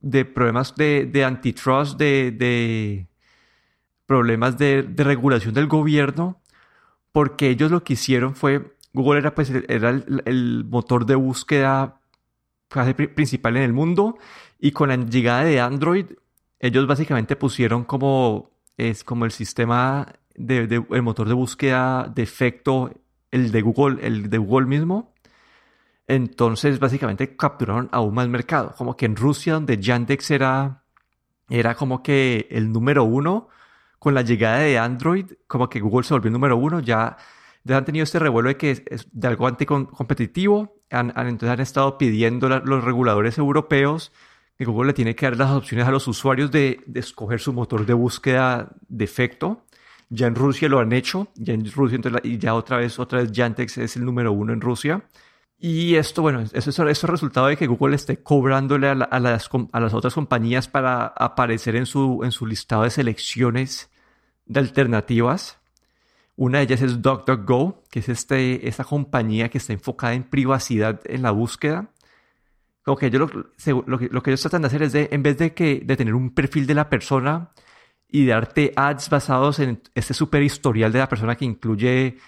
de 0.00 0.24
problemas 0.24 0.74
de, 0.74 1.06
de 1.06 1.24
antitrust, 1.24 1.96
de, 1.98 2.32
de 2.32 3.08
problemas 4.06 4.58
de, 4.58 4.82
de, 4.82 5.04
regulación 5.04 5.54
del 5.54 5.68
gobierno, 5.68 6.42
porque 7.12 7.50
ellos 7.50 7.70
lo 7.70 7.84
que 7.84 7.94
hicieron 7.94 8.34
fue, 8.34 8.76
Google 8.92 9.20
era 9.20 9.34
pues 9.34 9.50
era 9.50 9.90
el, 9.90 10.22
el 10.26 10.64
motor 10.64 11.06
de 11.06 11.14
búsqueda 11.14 11.95
principal 12.68 13.56
en 13.56 13.62
el 13.62 13.72
mundo 13.72 14.18
y 14.58 14.72
con 14.72 14.88
la 14.88 14.96
llegada 14.96 15.44
de 15.44 15.60
Android, 15.60 16.06
ellos 16.58 16.86
básicamente 16.86 17.36
pusieron 17.36 17.84
como 17.84 18.50
es 18.76 19.04
como 19.04 19.24
el 19.24 19.30
sistema 19.30 20.06
de, 20.34 20.84
el 20.90 21.02
motor 21.02 21.28
de 21.28 21.34
búsqueda 21.34 22.10
de 22.14 22.22
efecto, 22.22 22.90
el 23.30 23.50
de 23.50 23.62
Google, 23.62 24.06
el 24.06 24.28
de 24.28 24.38
Google 24.38 24.66
mismo. 24.66 25.14
Entonces, 26.06 26.78
básicamente 26.78 27.36
capturaron 27.36 27.88
aún 27.90 28.14
más 28.14 28.28
mercado. 28.28 28.74
Como 28.76 28.96
que 28.96 29.06
en 29.06 29.16
Rusia, 29.16 29.54
donde 29.54 29.78
Yandex 29.78 30.30
era, 30.30 30.84
era 31.48 31.74
como 31.74 32.02
que 32.02 32.46
el 32.50 32.70
número 32.70 33.04
uno, 33.04 33.48
con 33.98 34.14
la 34.14 34.22
llegada 34.22 34.58
de 34.58 34.78
Android, 34.78 35.26
como 35.46 35.68
que 35.68 35.80
Google 35.80 36.04
se 36.04 36.14
volvió 36.14 36.28
el 36.28 36.34
número 36.34 36.56
uno, 36.56 36.80
ya 36.80 37.16
han 37.74 37.84
tenido 37.84 38.04
este 38.04 38.18
revuelo 38.18 38.48
de 38.48 38.56
que 38.56 38.70
es, 38.86 39.08
de 39.10 39.28
algo 39.28 39.46
anticompetitivo. 39.46 40.76
Han, 40.90 41.12
entonces 41.16 41.50
han 41.50 41.60
estado 41.60 41.98
pidiendo 41.98 42.48
los 42.48 42.84
reguladores 42.84 43.38
europeos 43.38 44.12
que 44.56 44.64
Google 44.64 44.88
le 44.88 44.94
tiene 44.94 45.14
que 45.14 45.26
dar 45.26 45.36
las 45.36 45.50
opciones 45.50 45.86
a 45.86 45.90
los 45.90 46.08
usuarios 46.08 46.50
de, 46.50 46.80
escoger 46.94 47.40
su 47.40 47.52
motor 47.52 47.84
de 47.84 47.94
búsqueda 47.94 48.70
de 48.88 49.04
efecto. 49.04 49.64
Ya 50.08 50.28
en 50.28 50.34
Rusia 50.34 50.68
lo 50.68 50.78
han 50.78 50.92
hecho, 50.92 51.28
ya 51.34 51.52
en 51.52 51.70
Rusia, 51.70 51.98
y 52.22 52.38
ya 52.38 52.54
otra 52.54 52.78
vez, 52.78 52.98
otra 52.98 53.20
vez 53.20 53.32
Yandex 53.32 53.78
es 53.78 53.96
el 53.96 54.04
número 54.04 54.32
uno 54.32 54.52
en 54.52 54.60
Rusia. 54.60 55.02
Y 55.58 55.96
esto, 55.96 56.22
bueno, 56.22 56.40
eso 56.40 56.70
es 56.70 56.78
el 56.78 57.08
resultado 57.08 57.46
de 57.48 57.56
que 57.56 57.66
Google 57.66 57.96
esté 57.96 58.22
cobrándole 58.22 58.88
a, 58.88 58.94
las, 58.94 59.50
a, 59.72 59.80
las, 59.80 59.94
otras 59.94 60.14
compañías 60.14 60.68
para 60.68 61.06
aparecer 61.06 61.76
en 61.76 61.86
su, 61.86 62.20
en 62.24 62.30
su 62.30 62.46
listado 62.46 62.82
de 62.84 62.90
selecciones 62.90 63.90
de 64.44 64.60
alternativas. 64.60 65.58
Una 66.36 66.58
de 66.58 66.64
ellas 66.64 66.82
es 66.82 67.00
DuckDuckGo, 67.00 67.84
que 67.90 68.00
es 68.00 68.08
este, 68.10 68.68
esta 68.68 68.84
compañía 68.84 69.48
que 69.48 69.56
está 69.56 69.72
enfocada 69.72 70.12
en 70.12 70.24
privacidad 70.24 71.00
en 71.04 71.22
la 71.22 71.30
búsqueda. 71.30 71.90
Como 72.82 72.98
que 72.98 73.06
ellos 73.06 73.30
lo, 73.86 73.98
que, 73.98 74.08
lo 74.10 74.22
que 74.22 74.30
ellos 74.30 74.42
tratan 74.42 74.62
de 74.62 74.68
hacer 74.68 74.82
es 74.82 74.92
de, 74.92 75.08
en 75.10 75.22
vez 75.22 75.38
de, 75.38 75.54
que, 75.54 75.80
de 75.82 75.96
tener 75.96 76.14
un 76.14 76.34
perfil 76.34 76.66
de 76.66 76.74
la 76.74 76.90
persona 76.90 77.52
y 78.06 78.26
darte 78.26 78.72
ads 78.76 79.08
basados 79.08 79.58
en 79.60 79.82
este 79.94 80.12
super 80.14 80.42
historial 80.42 80.92
de 80.92 80.98
la 80.98 81.08
persona 81.08 81.36
que 81.36 81.46
incluye 81.46 82.18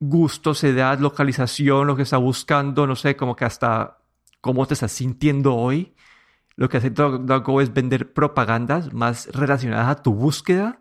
gustos, 0.00 0.64
edad, 0.64 0.98
localización, 0.98 1.86
lo 1.86 1.96
que 1.96 2.02
está 2.02 2.16
buscando, 2.16 2.86
no 2.86 2.96
sé, 2.96 3.14
como 3.14 3.36
que 3.36 3.44
hasta 3.44 3.98
cómo 4.40 4.66
te 4.66 4.74
estás 4.74 4.92
sintiendo 4.92 5.54
hoy. 5.54 5.94
Lo 6.56 6.68
que 6.68 6.78
hace 6.78 6.90
DuckDuckGo 6.90 7.60
es 7.60 7.74
vender 7.74 8.12
propagandas 8.12 8.92
más 8.92 9.28
relacionadas 9.32 9.88
a 9.88 10.02
tu 10.02 10.14
búsqueda 10.14 10.80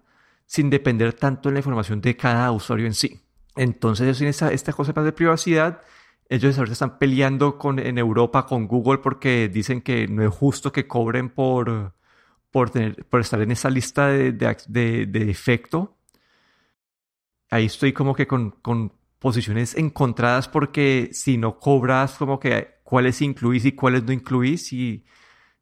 sin 0.53 0.69
depender 0.69 1.13
tanto 1.13 1.49
de 1.49 1.53
la 1.53 1.59
información 1.59 1.99
de 2.01 2.15
cada 2.15 2.51
usuario 2.51 2.85
en 2.85 2.93
sí. 2.93 3.19
Entonces 3.55 4.05
ellos 4.05 4.17
tienen 4.17 4.29
esta, 4.29 4.51
esta 4.51 4.73
cosa 4.73 4.93
más 4.95 5.05
de 5.05 5.11
privacidad 5.11 5.81
ellos 6.29 6.57
ahorita 6.57 6.73
están 6.73 6.97
peleando 6.97 7.57
con, 7.57 7.79
en 7.79 7.97
Europa 7.97 8.45
con 8.45 8.67
Google 8.67 8.99
porque 8.99 9.49
dicen 9.49 9.81
que 9.81 10.07
no 10.07 10.23
es 10.23 10.29
justo 10.33 10.71
que 10.71 10.87
cobren 10.87 11.29
por, 11.29 11.93
por, 12.51 12.69
tener, 12.69 13.05
por 13.05 13.21
estar 13.21 13.41
en 13.41 13.51
esa 13.51 13.69
lista 13.69 14.07
de, 14.07 14.31
de, 14.31 15.05
de, 15.05 15.29
efecto. 15.29 15.97
Ahí 17.49 17.65
estoy 17.65 17.93
como 17.93 18.15
que 18.15 18.25
con, 18.25 18.51
con, 18.51 18.93
posiciones 19.19 19.75
encontradas 19.77 20.49
porque 20.49 21.11
si 21.13 21.37
no 21.37 21.57
cobras 21.57 22.15
como 22.15 22.39
que 22.39 22.79
cuáles 22.83 23.21
incluís 23.21 23.63
y 23.63 23.71
cuáles 23.71 24.03
no 24.03 24.11
incluís 24.11 24.73
y 24.73 25.05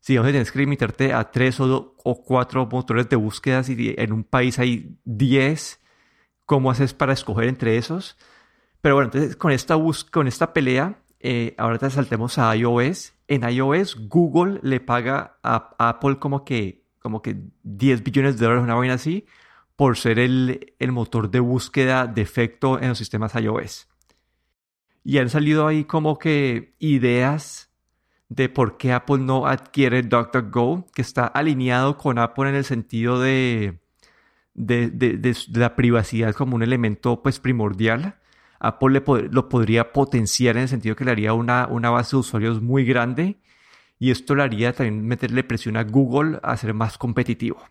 si 0.02 0.16
no 0.16 0.24
tienes 0.24 0.52
que 0.52 0.60
limitarte 0.60 1.14
a 1.14 1.32
tres 1.32 1.60
o, 1.60 1.96
o 2.04 2.24
cuatro 2.24 2.66
motores 2.66 3.08
de 3.08 3.16
búsqueda 3.16 3.62
y 3.68 3.94
en 3.98 4.12
un 4.12 4.24
país 4.24 4.58
hay 4.58 4.98
diez, 5.06 5.80
¿cómo 6.46 6.72
haces 6.72 6.94
para 6.96 7.14
escoger 7.14 7.48
entre 7.48 7.78
esos? 7.78 8.18
Pero 8.82 8.96
bueno, 8.96 9.12
entonces 9.14 9.36
con 9.36 9.52
esta, 9.52 9.76
con 10.10 10.28
esta 10.28 10.54
pelea, 10.54 11.00
eh, 11.20 11.54
ahora 11.60 11.78
te 11.78 11.90
saltemos 11.92 12.40
a 12.40 12.56
iOS. 12.56 13.14
En 13.28 13.48
iOS, 13.48 14.10
Google 14.10 14.60
le 14.64 14.80
paga 14.80 15.38
a, 15.44 15.76
Apple 15.78 16.18
como 16.18 16.44
que, 16.46 16.84
como 17.00 17.22
que 17.22 17.38
10 17.62 18.04
billones 18.04 18.40
de 18.40 18.46
dólares, 18.46 18.64
una 18.64 18.74
vaina 18.74 18.96
así, 18.96 19.28
por 19.76 19.98
ser 19.98 20.18
el, 20.18 20.74
el 20.80 20.92
motor 20.92 21.30
de 21.30 21.40
búsqueda 21.40 22.08
de 22.08 22.24
efecto 22.24 22.82
en 22.82 22.90
los 22.90 22.98
sistemas 22.98 23.36
iOS. 23.36 23.88
Y 25.04 25.20
han 25.20 25.30
salido 25.30 25.68
ahí 25.68 25.86
como 25.86 26.18
que 26.18 26.76
ideas 26.80 27.71
de 28.32 28.48
por 28.48 28.78
qué 28.78 28.94
Apple 28.94 29.18
no 29.18 29.46
adquiere 29.46 30.04
DuckDuckGo, 30.04 30.88
que 30.96 31.02
está 31.02 31.28
alineado 31.28 31.98
con 31.98 32.18
Apple 32.18 32.48
en 32.48 32.56
el 32.56 32.64
sentido 32.64 33.20
de, 33.20 33.80
de, 34.54 34.90
de, 34.90 35.36
la 35.54 35.76
privacidad 35.76 36.34
como 36.34 36.56
un 36.56 36.64
elemento 36.64 37.22
pues 37.22 37.40
primordial. 37.40 38.16
Apple 38.58 39.04
lo 39.32 39.50
podría 39.50 39.92
potenciar 39.92 40.56
en 40.56 40.64
el 40.64 40.70
sentido 40.70 40.96
que 40.96 41.04
le 41.04 41.12
haría 41.12 41.34
una, 41.34 41.68
una 41.68 41.90
base 41.90 42.16
de 42.16 42.22
usuarios 42.22 42.62
muy 42.62 42.86
grande 42.86 43.42
y 44.00 44.12
esto 44.12 44.34
le 44.34 44.44
haría 44.44 44.72
también 44.72 45.06
meterle 45.06 45.44
presión 45.44 45.76
a 45.76 45.84
Google 45.84 46.40
a 46.42 46.56
ser 46.56 46.74
más 46.74 46.98
competitivo. 46.98 47.62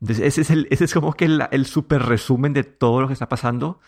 Entonces, 0.00 0.26
ese 0.26 0.40
es, 0.40 0.50
el, 0.50 0.66
ese 0.72 0.86
es 0.86 0.94
como 0.94 1.12
que 1.12 1.26
el, 1.26 1.44
el 1.52 1.64
super 1.64 2.02
resumen 2.02 2.52
de 2.54 2.64
todo 2.64 3.02
lo 3.02 3.06
que 3.06 3.12
está 3.12 3.28
pasando. 3.28 3.78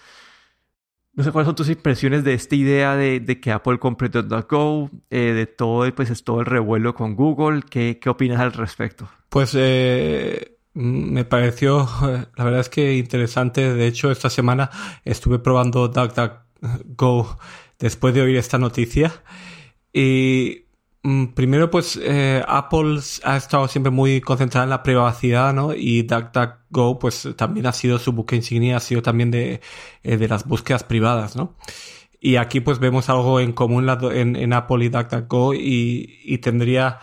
No 1.18 1.24
sé 1.24 1.32
cuáles 1.32 1.46
son 1.46 1.56
tus 1.56 1.68
impresiones 1.68 2.24
de 2.24 2.32
esta 2.32 2.54
idea 2.54 2.96
de, 2.96 3.40
que 3.40 3.52
Apple 3.52 3.78
compre 3.78 4.08
DuckDuckGo, 4.08 4.88
eh, 5.10 5.32
de 5.34 5.46
todo, 5.46 5.94
pues 5.94 6.08
es 6.08 6.24
todo 6.24 6.40
el 6.40 6.46
revuelo 6.46 6.94
con 6.94 7.14
Google. 7.14 7.62
¿Qué, 7.68 7.98
qué 8.00 8.08
opinas 8.08 8.40
al 8.40 8.52
respecto? 8.52 9.08
Pues 9.28 9.54
eh, 9.54 10.58
Mm, 10.78 11.12
me 11.12 11.24
pareció, 11.24 11.88
la 12.36 12.44
verdad 12.44 12.60
es 12.60 12.68
que 12.68 12.94
interesante. 12.96 13.74
De 13.74 13.86
hecho, 13.88 14.12
esta 14.12 14.30
semana 14.30 14.70
estuve 15.04 15.40
probando 15.40 15.88
DuckDuckGo 15.88 17.38
después 17.80 18.14
de 18.14 18.22
oír 18.22 18.36
esta 18.36 18.58
noticia. 18.58 19.12
Y 19.92 20.66
primero, 21.34 21.70
pues 21.70 21.98
eh, 22.02 22.42
Apple 22.46 23.00
ha 23.24 23.36
estado 23.36 23.68
siempre 23.68 23.90
muy 23.90 24.20
concentrada 24.20 24.64
en 24.64 24.70
la 24.70 24.82
privacidad, 24.82 25.54
¿no? 25.54 25.74
Y 25.74 26.02
DuckDuckGo, 26.02 26.98
pues 26.98 27.28
también 27.36 27.66
ha 27.66 27.72
sido 27.72 27.98
su 27.98 28.12
buque 28.12 28.36
insignia, 28.36 28.76
ha 28.76 28.80
sido 28.80 29.02
también 29.02 29.30
de, 29.30 29.60
eh, 30.02 30.16
de 30.16 30.28
las 30.28 30.46
búsquedas 30.46 30.84
privadas, 30.84 31.36
¿no? 31.36 31.56
Y 32.20 32.36
aquí 32.36 32.60
pues 32.60 32.78
vemos 32.80 33.08
algo 33.08 33.40
en 33.40 33.52
común 33.52 33.88
en, 34.12 34.52
Apple 34.52 34.84
y 34.84 34.88
DuckDuckGo 34.88 35.54
y, 35.54 36.20
y 36.24 36.38
tendría, 36.38 36.98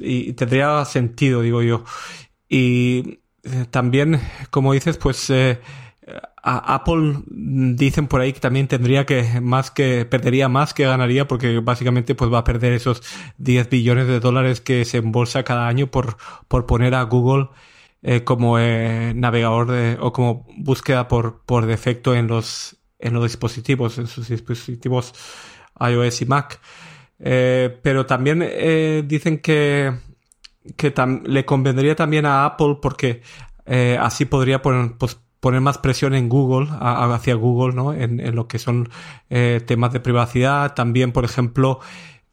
y 0.00 0.32
tendría 0.32 0.84
sentido, 0.84 1.42
digo 1.42 1.62
yo. 1.62 1.84
Y 2.48 3.20
eh, 3.44 3.66
también, 3.70 4.20
como 4.50 4.72
dices, 4.72 4.98
pues 4.98 5.30
a 6.42 6.74
Apple 6.74 7.22
dicen 7.26 8.06
por 8.06 8.20
ahí 8.20 8.32
que 8.32 8.40
también 8.40 8.68
tendría 8.68 9.06
que 9.06 9.40
más 9.40 9.70
que 9.70 10.04
perdería 10.04 10.48
más 10.48 10.74
que 10.74 10.84
ganaría 10.84 11.28
porque 11.28 11.58
básicamente 11.60 12.14
pues 12.14 12.32
va 12.32 12.38
a 12.38 12.44
perder 12.44 12.72
esos 12.72 13.02
10 13.38 13.68
billones 13.70 14.06
de 14.06 14.20
dólares 14.20 14.60
que 14.60 14.84
se 14.84 14.98
embolsa 14.98 15.42
cada 15.42 15.68
año 15.68 15.88
por, 15.88 16.16
por 16.48 16.66
poner 16.66 16.94
a 16.94 17.02
Google 17.02 17.48
eh, 18.02 18.24
como 18.24 18.58
navegador 18.58 19.70
de, 19.70 19.98
o 20.00 20.12
como 20.12 20.46
búsqueda 20.56 21.08
por, 21.08 21.42
por 21.44 21.66
defecto 21.66 22.14
en 22.14 22.26
los, 22.26 22.76
en 22.98 23.14
los 23.14 23.24
dispositivos, 23.24 23.98
en 23.98 24.06
sus 24.06 24.28
dispositivos 24.28 25.14
iOS 25.78 26.22
y 26.22 26.26
Mac. 26.26 26.60
pero 27.18 28.06
también 28.06 28.40
dicen 29.06 29.38
que 29.38 29.92
que 30.76 30.92
le 31.24 31.44
convendría 31.44 31.96
también 31.96 32.26
a 32.26 32.44
Apple 32.44 32.78
porque 32.80 33.22
eh, 33.66 33.96
así 34.00 34.24
podría 34.24 34.62
pues, 34.62 35.18
poner 35.40 35.60
más 35.62 35.78
presión 35.78 36.14
en 36.14 36.28
Google, 36.28 36.68
hacia 36.70 37.34
Google, 37.34 37.74
¿no? 37.74 37.92
En, 37.94 38.20
en, 38.20 38.36
lo 38.36 38.46
que 38.46 38.58
son 38.58 38.88
eh, 39.30 39.60
temas 39.66 39.92
de 39.92 40.00
privacidad. 40.00 40.74
También, 40.74 41.12
por 41.12 41.24
ejemplo, 41.24 41.80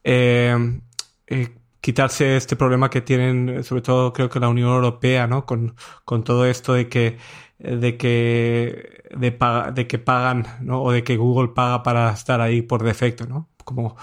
eh, 0.04 0.80
eh, 1.28 1.50
quitarse 1.82 2.38
este 2.38 2.56
problema 2.56 2.89
que 2.89 3.02
tienen, 3.02 3.63
sobre 3.63 3.82
todo 3.82 4.13
creo 4.13 4.30
que 4.30 4.39
la 4.39 4.50
Unión 4.50 4.70
Europea, 4.70 5.28
¿no? 5.28 5.46
Con, 5.46 5.76
con 6.06 6.24
todo 6.24 6.46
esto 6.46 6.74
de 6.74 6.89
que 6.89 7.17
de 7.60 7.98
que 7.98 9.04
de, 9.15 9.88
que 9.88 10.00
pagan, 10.00 10.46
¿no? 10.62 10.84
O 10.84 10.91
de 10.91 11.04
que 11.04 11.17
Google 11.17 11.50
paga 11.50 11.84
para 11.84 12.12
estar 12.12 12.41
ahí 12.41 12.62
por 12.62 12.84
defecto, 12.84 13.26
¿no? 13.26 13.50
Como 13.63 13.96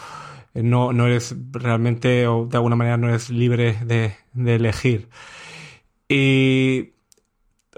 no, 0.55 0.93
no 0.93 1.07
eres 1.07 1.37
realmente, 1.53 2.27
o 2.27 2.47
de 2.47 2.57
alguna 2.57 2.77
manera 2.77 2.97
no 2.97 3.09
eres 3.09 3.31
libre 3.31 3.79
de, 3.85 4.15
de 4.33 4.55
elegir. 4.57 5.09
Y 6.09 6.94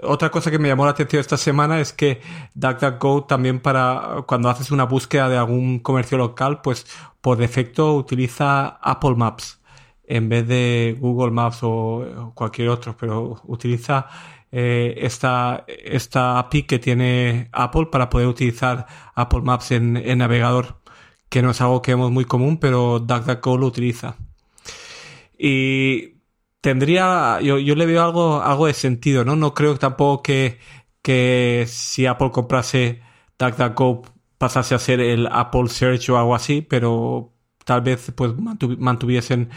otra 0.03 0.29
cosa 0.29 0.51
que 0.51 0.59
me 0.59 0.67
llamó 0.67 0.85
la 0.85 0.91
atención 0.91 1.19
esta 1.19 1.37
semana 1.37 1.79
es 1.79 1.93
que 1.93 2.21
DuckDuckGo 2.55 3.25
también 3.25 3.59
para 3.59 4.23
cuando 4.27 4.49
haces 4.49 4.71
una 4.71 4.85
búsqueda 4.85 5.29
de 5.29 5.37
algún 5.37 5.79
comercio 5.79 6.17
local, 6.17 6.61
pues 6.61 6.85
por 7.21 7.37
defecto 7.37 7.95
utiliza 7.95 8.67
Apple 8.81 9.15
Maps 9.15 9.59
en 10.07 10.29
vez 10.29 10.47
de 10.47 10.95
Google 10.99 11.31
Maps 11.31 11.59
o 11.61 12.31
cualquier 12.33 12.69
otro, 12.69 12.95
pero 12.97 13.41
utiliza 13.45 14.07
eh, 14.51 14.95
esta, 14.99 15.65
esta 15.67 16.39
API 16.39 16.63
que 16.63 16.79
tiene 16.79 17.49
Apple 17.51 17.87
para 17.91 18.09
poder 18.09 18.27
utilizar 18.27 18.85
Apple 19.15 19.41
Maps 19.41 19.71
en, 19.71 19.97
en 19.97 20.19
navegador, 20.19 20.79
que 21.29 21.41
no 21.41 21.51
es 21.51 21.59
algo 21.61 21.81
que 21.81 21.91
vemos 21.91 22.11
muy 22.11 22.25
común, 22.25 22.57
pero 22.57 22.99
DuckDuckGo 22.99 23.57
lo 23.57 23.67
utiliza. 23.67 24.15
Y 25.37 26.16
tendría, 26.61 27.39
yo, 27.41 27.59
yo 27.59 27.75
le 27.75 27.85
veo 27.85 28.03
algo, 28.03 28.41
algo 28.41 28.67
de 28.67 28.73
sentido, 28.73 29.23
¿no? 29.25 29.35
No 29.35 29.53
creo 29.53 29.77
tampoco 29.77 30.23
que, 30.23 30.59
que 31.01 31.65
si 31.67 32.05
Apple 32.05 32.31
comprase 32.31 33.01
DuckDuckGo 33.39 34.03
pasase 34.37 34.75
a 34.75 34.79
ser 34.79 34.99
el 34.99 35.27
Apple 35.27 35.69
Search 35.69 36.09
o 36.09 36.17
algo 36.17 36.35
así, 36.35 36.61
pero 36.61 37.33
tal 37.65 37.81
vez 37.81 38.11
pues 38.15 38.33
mantuviesen 38.37 39.49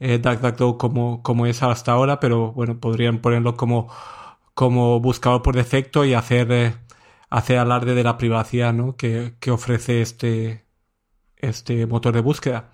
eh, 0.00 0.18
DuckDuckGo 0.18 0.78
como, 0.78 1.22
como 1.22 1.46
es 1.46 1.62
hasta 1.62 1.92
ahora, 1.92 2.20
pero 2.20 2.52
bueno, 2.52 2.78
podrían 2.80 3.20
ponerlo 3.20 3.56
como, 3.56 3.88
como 4.54 5.00
buscador 5.00 5.42
por 5.42 5.56
defecto 5.56 6.04
y 6.04 6.14
hacer, 6.14 6.52
eh, 6.52 6.74
hacer 7.30 7.58
alarde 7.58 7.94
de 7.94 8.04
la 8.04 8.18
privacidad 8.18 8.72
¿no? 8.72 8.96
que, 8.96 9.34
que 9.40 9.50
ofrece 9.50 10.02
este, 10.02 10.66
este 11.36 11.86
motor 11.86 12.14
de 12.14 12.20
búsqueda. 12.20 12.70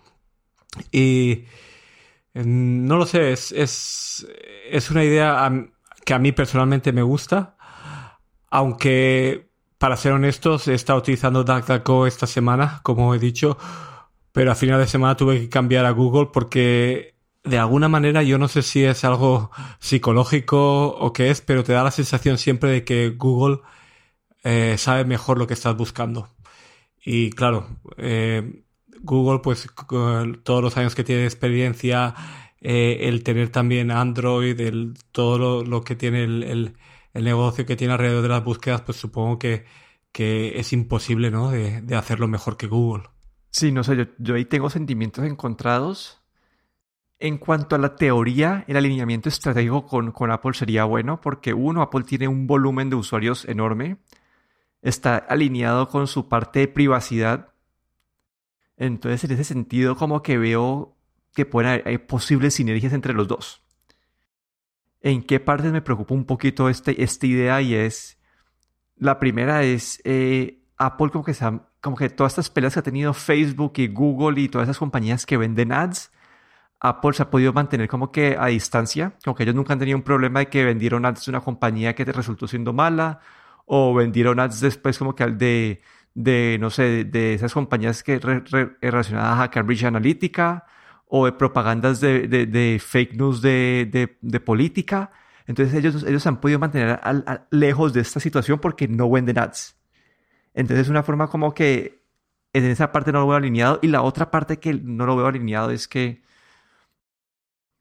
Y 0.90 1.44
no 2.34 2.96
lo 2.96 3.06
sé, 3.06 3.32
es, 3.32 3.52
es, 3.52 4.26
es 4.70 4.90
una 4.90 5.04
idea 5.04 5.50
que 6.04 6.14
a 6.14 6.18
mí 6.18 6.32
personalmente 6.32 6.92
me 6.92 7.02
gusta, 7.02 7.56
aunque 8.50 9.50
para 9.78 9.96
ser 9.96 10.12
honestos 10.12 10.68
he 10.68 10.74
estado 10.74 11.00
utilizando 11.00 11.44
DuckDuckGo 11.44 12.06
esta 12.06 12.26
semana, 12.26 12.80
como 12.82 13.14
he 13.14 13.18
dicho, 13.18 13.58
pero 14.32 14.52
a 14.52 14.54
final 14.54 14.80
de 14.80 14.86
semana 14.86 15.16
tuve 15.16 15.40
que 15.40 15.48
cambiar 15.48 15.84
a 15.84 15.90
Google 15.90 16.30
porque 16.32 17.16
de 17.44 17.58
alguna 17.58 17.88
manera 17.88 18.22
yo 18.22 18.38
no 18.38 18.48
sé 18.48 18.62
si 18.62 18.84
es 18.84 19.04
algo 19.04 19.50
psicológico 19.80 20.88
o 20.88 21.12
qué 21.12 21.30
es, 21.30 21.40
pero 21.40 21.64
te 21.64 21.72
da 21.72 21.82
la 21.84 21.90
sensación 21.90 22.38
siempre 22.38 22.70
de 22.70 22.84
que 22.84 23.10
Google 23.10 23.60
eh, 24.44 24.76
sabe 24.78 25.04
mejor 25.04 25.38
lo 25.38 25.46
que 25.46 25.54
estás 25.54 25.76
buscando. 25.76 26.28
Y 27.04 27.30
claro, 27.30 27.66
eh, 27.96 28.64
Google, 29.02 29.40
pues 29.40 29.68
todos 30.42 30.62
los 30.62 30.76
años 30.76 30.94
que 30.94 31.04
tiene 31.04 31.24
experiencia, 31.24 32.14
eh, 32.60 33.08
el 33.08 33.24
tener 33.24 33.50
también 33.50 33.90
Android, 33.90 34.58
el, 34.60 34.94
todo 35.10 35.64
lo, 35.64 35.82
que 35.82 35.96
tiene 35.96 36.24
el, 36.24 36.74
el, 37.12 37.24
negocio 37.24 37.66
que 37.66 37.76
tiene 37.76 37.94
alrededor 37.94 38.22
de 38.22 38.28
las 38.28 38.44
búsquedas, 38.44 38.82
pues 38.82 38.98
supongo 38.98 39.38
que, 39.38 39.64
que 40.12 40.58
es 40.58 40.72
imposible, 40.72 41.30
¿no? 41.30 41.50
De, 41.50 41.82
de, 41.82 41.96
hacerlo 41.96 42.28
mejor 42.28 42.56
que 42.56 42.68
Google. 42.68 43.04
Sí, 43.50 43.72
no 43.72 43.82
sé, 43.84 43.96
yo, 43.96 44.04
yo 44.18 44.34
ahí 44.36 44.44
tengo 44.44 44.70
sentimientos 44.70 45.24
encontrados. 45.24 46.20
En 47.18 47.38
cuanto 47.38 47.76
a 47.76 47.78
la 47.78 47.94
teoría, 47.96 48.64
el 48.66 48.76
alineamiento 48.76 49.28
estratégico 49.28 49.86
con, 49.86 50.10
con 50.12 50.30
Apple 50.30 50.54
sería 50.54 50.84
bueno 50.84 51.20
porque 51.20 51.52
uno, 51.52 51.82
Apple 51.82 52.02
tiene 52.04 52.26
un 52.28 52.46
volumen 52.46 52.90
de 52.90 52.96
usuarios 52.96 53.44
enorme, 53.44 53.98
está 54.82 55.16
alineado 55.16 55.88
con 55.88 56.08
su 56.08 56.28
parte 56.28 56.60
de 56.60 56.68
privacidad 56.68 57.51
entonces, 58.76 59.24
en 59.24 59.32
ese 59.32 59.44
sentido, 59.44 59.96
como 59.96 60.22
que 60.22 60.38
veo 60.38 60.96
que 61.34 61.46
pueden 61.46 61.70
haber 61.70 62.06
posibles 62.06 62.54
sinergias 62.54 62.92
entre 62.92 63.14
los 63.14 63.28
dos. 63.28 63.62
¿En 65.00 65.22
qué 65.22 65.40
partes 65.40 65.72
me 65.72 65.82
preocupa 65.82 66.14
un 66.14 66.24
poquito 66.24 66.68
este, 66.68 67.02
esta 67.02 67.26
idea? 67.26 67.60
Y 67.60 67.74
es, 67.74 68.18
la 68.96 69.18
primera 69.18 69.62
es 69.62 70.00
eh, 70.04 70.62
Apple 70.76 71.10
como 71.10 71.24
que, 71.24 71.34
como 71.80 71.96
que 71.96 72.10
todas 72.10 72.32
estas 72.32 72.50
peleas 72.50 72.74
que 72.74 72.80
ha 72.80 72.84
tenido 72.84 73.12
Facebook 73.14 73.72
y 73.76 73.88
Google 73.88 74.40
y 74.40 74.48
todas 74.48 74.66
esas 74.66 74.78
compañías 74.78 75.26
que 75.26 75.36
venden 75.36 75.72
ads, 75.72 76.12
Apple 76.80 77.12
se 77.12 77.22
ha 77.22 77.30
podido 77.30 77.52
mantener 77.52 77.88
como 77.88 78.10
que 78.10 78.36
a 78.38 78.46
distancia, 78.46 79.16
como 79.24 79.36
que 79.36 79.44
ellos 79.44 79.54
nunca 79.54 79.72
han 79.72 79.78
tenido 79.78 79.96
un 79.96 80.02
problema 80.02 80.40
de 80.40 80.48
que 80.48 80.64
vendieron 80.64 81.04
ads 81.04 81.26
de 81.26 81.30
una 81.30 81.40
compañía 81.40 81.94
que 81.94 82.04
resultó 82.04 82.48
siendo 82.48 82.72
mala 82.72 83.20
o 83.66 83.94
vendieron 83.94 84.40
ads 84.40 84.60
después 84.60 84.98
como 84.98 85.14
que 85.14 85.22
al 85.22 85.38
de 85.38 85.80
de, 86.14 86.58
no 86.60 86.70
sé, 86.70 87.04
de 87.04 87.34
esas 87.34 87.52
compañías 87.54 88.02
que 88.02 88.18
relacionadas 88.18 89.40
a 89.40 89.50
Cambridge 89.50 89.84
Analytica 89.84 90.66
o 91.06 91.26
de 91.26 91.32
propagandas 91.32 92.00
de, 92.00 92.26
de, 92.26 92.80
fake 92.84 93.14
news 93.14 93.42
de, 93.42 94.42
política. 94.44 95.10
Entonces 95.46 95.74
ellos, 95.74 96.04
ellos 96.04 96.26
han 96.26 96.40
podido 96.40 96.58
mantener 96.58 97.00
lejos 97.50 97.92
de 97.92 98.00
esta 98.00 98.20
situación 98.20 98.58
porque 98.58 98.88
no 98.88 99.10
venden 99.10 99.38
ads. 99.38 99.76
Entonces 100.54 100.86
es 100.86 100.90
una 100.90 101.02
forma 101.02 101.28
como 101.28 101.54
que 101.54 102.02
en 102.52 102.64
esa 102.64 102.92
parte 102.92 103.12
no 103.12 103.20
lo 103.20 103.28
veo 103.28 103.36
alineado 103.36 103.78
y 103.82 103.88
la 103.88 104.02
otra 104.02 104.30
parte 104.30 104.58
que 104.58 104.74
no 104.74 105.06
lo 105.06 105.16
veo 105.16 105.26
alineado 105.26 105.70
es 105.70 105.88
que 105.88 106.22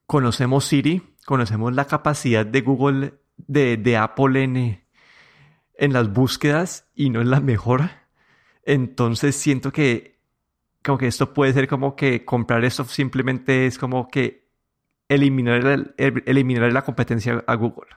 conocemos 0.06 0.66
Siri, 0.66 1.16
conocemos 1.26 1.74
la 1.74 1.86
capacidad 1.86 2.46
de 2.46 2.62
Google, 2.62 3.14
de, 3.38 3.78
de 3.78 3.98
Apple 3.98 4.44
en, 4.44 4.84
en 5.76 5.94
las 5.94 6.12
búsquedas 6.12 6.90
y 6.94 7.10
no 7.10 7.22
es 7.22 7.28
la 7.28 7.40
mejor. 7.40 8.01
Entonces 8.64 9.36
siento 9.36 9.72
que 9.72 10.20
como 10.84 10.98
que 10.98 11.08
esto 11.08 11.34
puede 11.34 11.54
ser 11.54 11.68
como 11.68 11.96
que 11.96 12.26
comprar 12.26 12.66
esto 12.66 12.86
simplemente 12.86 13.68
es 13.68 13.78
como 13.78 14.08
que 14.08 14.48
eliminar, 15.10 15.94
eliminar 15.98 16.72
la 16.74 16.84
competencia 16.84 17.44
a 17.46 17.56
Google. 17.56 17.90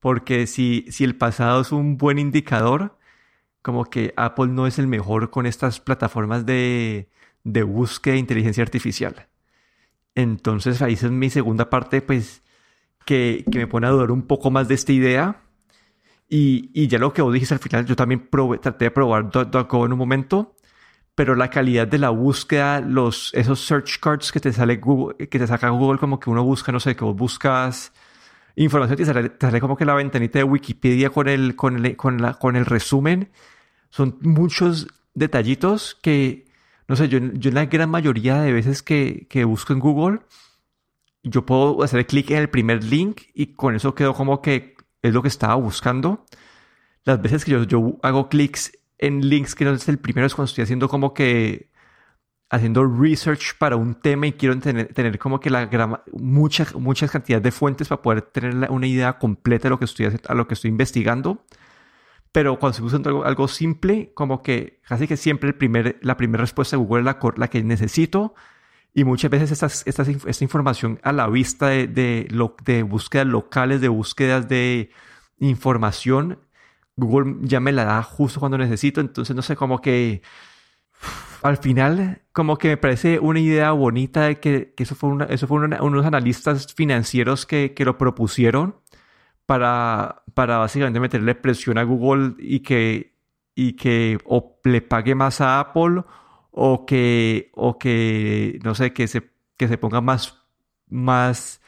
Porque 0.00 0.46
si, 0.46 0.86
si 0.90 1.04
el 1.04 1.16
pasado 1.16 1.60
es 1.60 1.70
un 1.70 1.96
buen 1.96 2.18
indicador, 2.18 2.98
como 3.60 3.84
que 3.84 4.12
Apple 4.16 4.48
no 4.48 4.66
es 4.66 4.78
el 4.78 4.88
mejor 4.88 5.30
con 5.30 5.46
estas 5.46 5.78
plataformas 5.78 6.44
de, 6.44 7.08
de 7.44 7.62
búsqueda 7.62 8.14
de 8.14 8.20
inteligencia 8.20 8.64
artificial. 8.64 9.28
Entonces 10.14 10.82
ahí 10.82 10.94
es 10.94 11.04
mi 11.04 11.30
segunda 11.30 11.70
parte, 11.70 12.02
pues, 12.02 12.42
que, 13.04 13.44
que 13.50 13.58
me 13.58 13.66
pone 13.68 13.86
a 13.86 13.90
dudar 13.90 14.10
un 14.10 14.22
poco 14.22 14.50
más 14.50 14.66
de 14.68 14.74
esta 14.74 14.92
idea 14.92 15.42
y, 16.34 16.88
ya 16.88 16.98
lo 16.98 17.12
que 17.12 17.20
vos 17.20 17.30
dijiste 17.30 17.52
al 17.52 17.60
final, 17.60 17.84
yo 17.84 17.94
también 17.94 18.26
traté 18.62 18.86
de 18.86 18.90
probar 18.90 19.30
DuckDuckGo 19.30 19.84
en 19.84 19.92
un 19.92 19.98
momento, 19.98 20.56
pero 21.14 21.34
la 21.34 21.50
calidad 21.50 21.86
de 21.86 21.98
la 21.98 22.08
búsqueda, 22.08 22.80
los, 22.80 23.34
esos 23.34 23.60
search 23.60 24.00
cards 24.00 24.32
que 24.32 24.40
te 24.40 24.50
sale 24.50 24.76
Google, 24.76 25.28
que 25.28 25.38
te 25.38 25.46
saca 25.46 25.68
Google 25.68 25.98
como 25.98 26.18
que 26.18 26.30
uno 26.30 26.42
busca, 26.42 26.72
no 26.72 26.80
sé, 26.80 26.96
que 26.96 27.04
vos 27.04 27.14
buscas 27.14 27.92
información, 28.56 28.96
te 28.96 29.04
sale, 29.04 29.28
te 29.28 29.46
sale 29.46 29.60
como 29.60 29.76
que 29.76 29.84
la 29.84 29.92
ventanita 29.92 30.38
de 30.38 30.44
Wikipedia 30.44 31.10
con 31.10 31.28
el, 31.28 31.54
con 31.54 31.84
el, 31.84 31.96
con 31.96 32.22
la, 32.22 32.32
con 32.32 32.56
el 32.56 32.64
resumen. 32.64 33.30
Son 33.90 34.16
muchos 34.22 34.88
detallitos 35.12 35.98
que, 36.00 36.46
no 36.88 36.96
sé, 36.96 37.10
yo, 37.10 37.18
yo 37.18 37.50
en 37.50 37.56
la 37.56 37.66
gran 37.66 37.90
mayoría 37.90 38.40
de 38.40 38.54
veces 38.54 38.82
que, 38.82 39.26
que 39.28 39.44
busco 39.44 39.74
en 39.74 39.80
Google, 39.80 40.20
yo 41.22 41.44
puedo 41.44 41.82
hacer 41.82 42.06
clic 42.06 42.30
en 42.30 42.38
el 42.38 42.48
primer 42.48 42.82
link 42.82 43.22
y 43.34 43.48
con 43.48 43.74
eso 43.74 43.94
quedo 43.94 44.14
como 44.14 44.40
que 44.40 44.71
es 45.02 45.12
lo 45.12 45.22
que 45.22 45.28
estaba 45.28 45.54
buscando. 45.56 46.24
Las 47.04 47.20
veces 47.20 47.44
que 47.44 47.52
yo, 47.52 47.64
yo 47.64 47.98
hago 48.02 48.28
clics 48.28 48.72
en 48.98 49.28
links 49.28 49.54
que 49.54 49.64
no 49.64 49.72
es 49.72 49.88
el 49.88 49.98
primero 49.98 50.26
es 50.26 50.34
cuando 50.34 50.48
estoy 50.48 50.62
haciendo 50.62 50.88
como 50.88 51.12
que 51.12 51.70
haciendo 52.52 52.84
research 52.84 53.56
para 53.58 53.76
un 53.76 53.94
tema 53.94 54.26
y 54.26 54.32
quiero 54.34 54.58
tener, 54.58 54.92
tener 54.92 55.18
como 55.18 55.40
que 55.40 55.48
la 55.50 55.64
grama, 55.66 56.02
muchas 56.12 56.74
muchas 56.74 57.10
cantidades 57.10 57.42
de 57.42 57.50
fuentes 57.50 57.88
para 57.88 58.02
poder 58.02 58.22
tener 58.22 58.70
una 58.70 58.86
idea 58.86 59.18
completa 59.18 59.64
de 59.64 59.70
lo 59.70 59.78
que 59.78 59.86
estoy, 59.86 60.06
a 60.28 60.34
lo 60.34 60.46
que 60.46 60.54
estoy 60.54 60.70
investigando. 60.70 61.44
Pero 62.30 62.58
cuando 62.58 62.86
estoy 62.86 63.02
algo, 63.06 63.24
algo, 63.24 63.48
simple, 63.48 64.12
como 64.14 64.42
que 64.42 64.80
casi 64.86 65.08
que 65.08 65.16
siempre 65.16 65.48
el 65.48 65.54
primer, 65.54 65.98
la 66.02 66.16
primera 66.16 66.42
respuesta 66.42 66.76
de 66.76 66.82
Google 66.82 67.00
es 67.00 67.04
la, 67.06 67.18
la 67.36 67.48
que 67.48 67.62
necesito. 67.62 68.34
Y 68.94 69.04
muchas 69.04 69.30
veces 69.30 69.62
esta, 69.62 70.02
esta 70.06 70.44
información 70.44 71.00
a 71.02 71.12
la 71.12 71.26
vista 71.28 71.68
de, 71.68 71.86
de, 71.86 72.28
de 72.64 72.82
búsquedas 72.82 73.26
locales, 73.26 73.80
de 73.80 73.88
búsquedas 73.88 74.48
de 74.48 74.90
información, 75.38 76.38
Google 76.96 77.36
ya 77.40 77.60
me 77.60 77.72
la 77.72 77.84
da 77.84 78.02
justo 78.02 78.40
cuando 78.40 78.58
necesito. 78.58 79.00
Entonces, 79.00 79.34
no 79.34 79.42
sé, 79.42 79.56
como 79.56 79.80
que 79.80 80.22
al 81.42 81.56
final, 81.56 82.22
como 82.32 82.56
que 82.56 82.68
me 82.68 82.76
parece 82.76 83.18
una 83.18 83.40
idea 83.40 83.72
bonita 83.72 84.22
de 84.24 84.38
que, 84.38 84.74
que 84.76 84.84
eso 84.84 84.94
fue, 84.94 85.10
una, 85.10 85.24
eso 85.24 85.46
fue 85.46 85.58
unos 85.58 86.06
analistas 86.06 86.72
financieros 86.74 87.46
que, 87.46 87.74
que, 87.74 87.84
lo 87.84 87.98
propusieron 87.98 88.76
para, 89.46 90.22
para 90.34 90.58
básicamente 90.58 91.00
meterle 91.00 91.34
presión 91.34 91.78
a 91.78 91.82
Google 91.82 92.34
y 92.38 92.60
que, 92.60 93.16
y 93.54 93.72
que 93.74 94.18
o 94.24 94.60
le 94.64 94.82
pague 94.82 95.14
más 95.14 95.40
a 95.40 95.58
Apple 95.60 96.02
o 96.52 96.86
que, 96.86 97.50
o 97.54 97.78
que 97.78 98.60
no 98.62 98.74
sé, 98.74 98.92
que 98.92 99.08
se, 99.08 99.30
que 99.56 99.68
se 99.68 99.78
ponga 99.78 100.00
más, 100.00 100.38
más, 100.88 101.60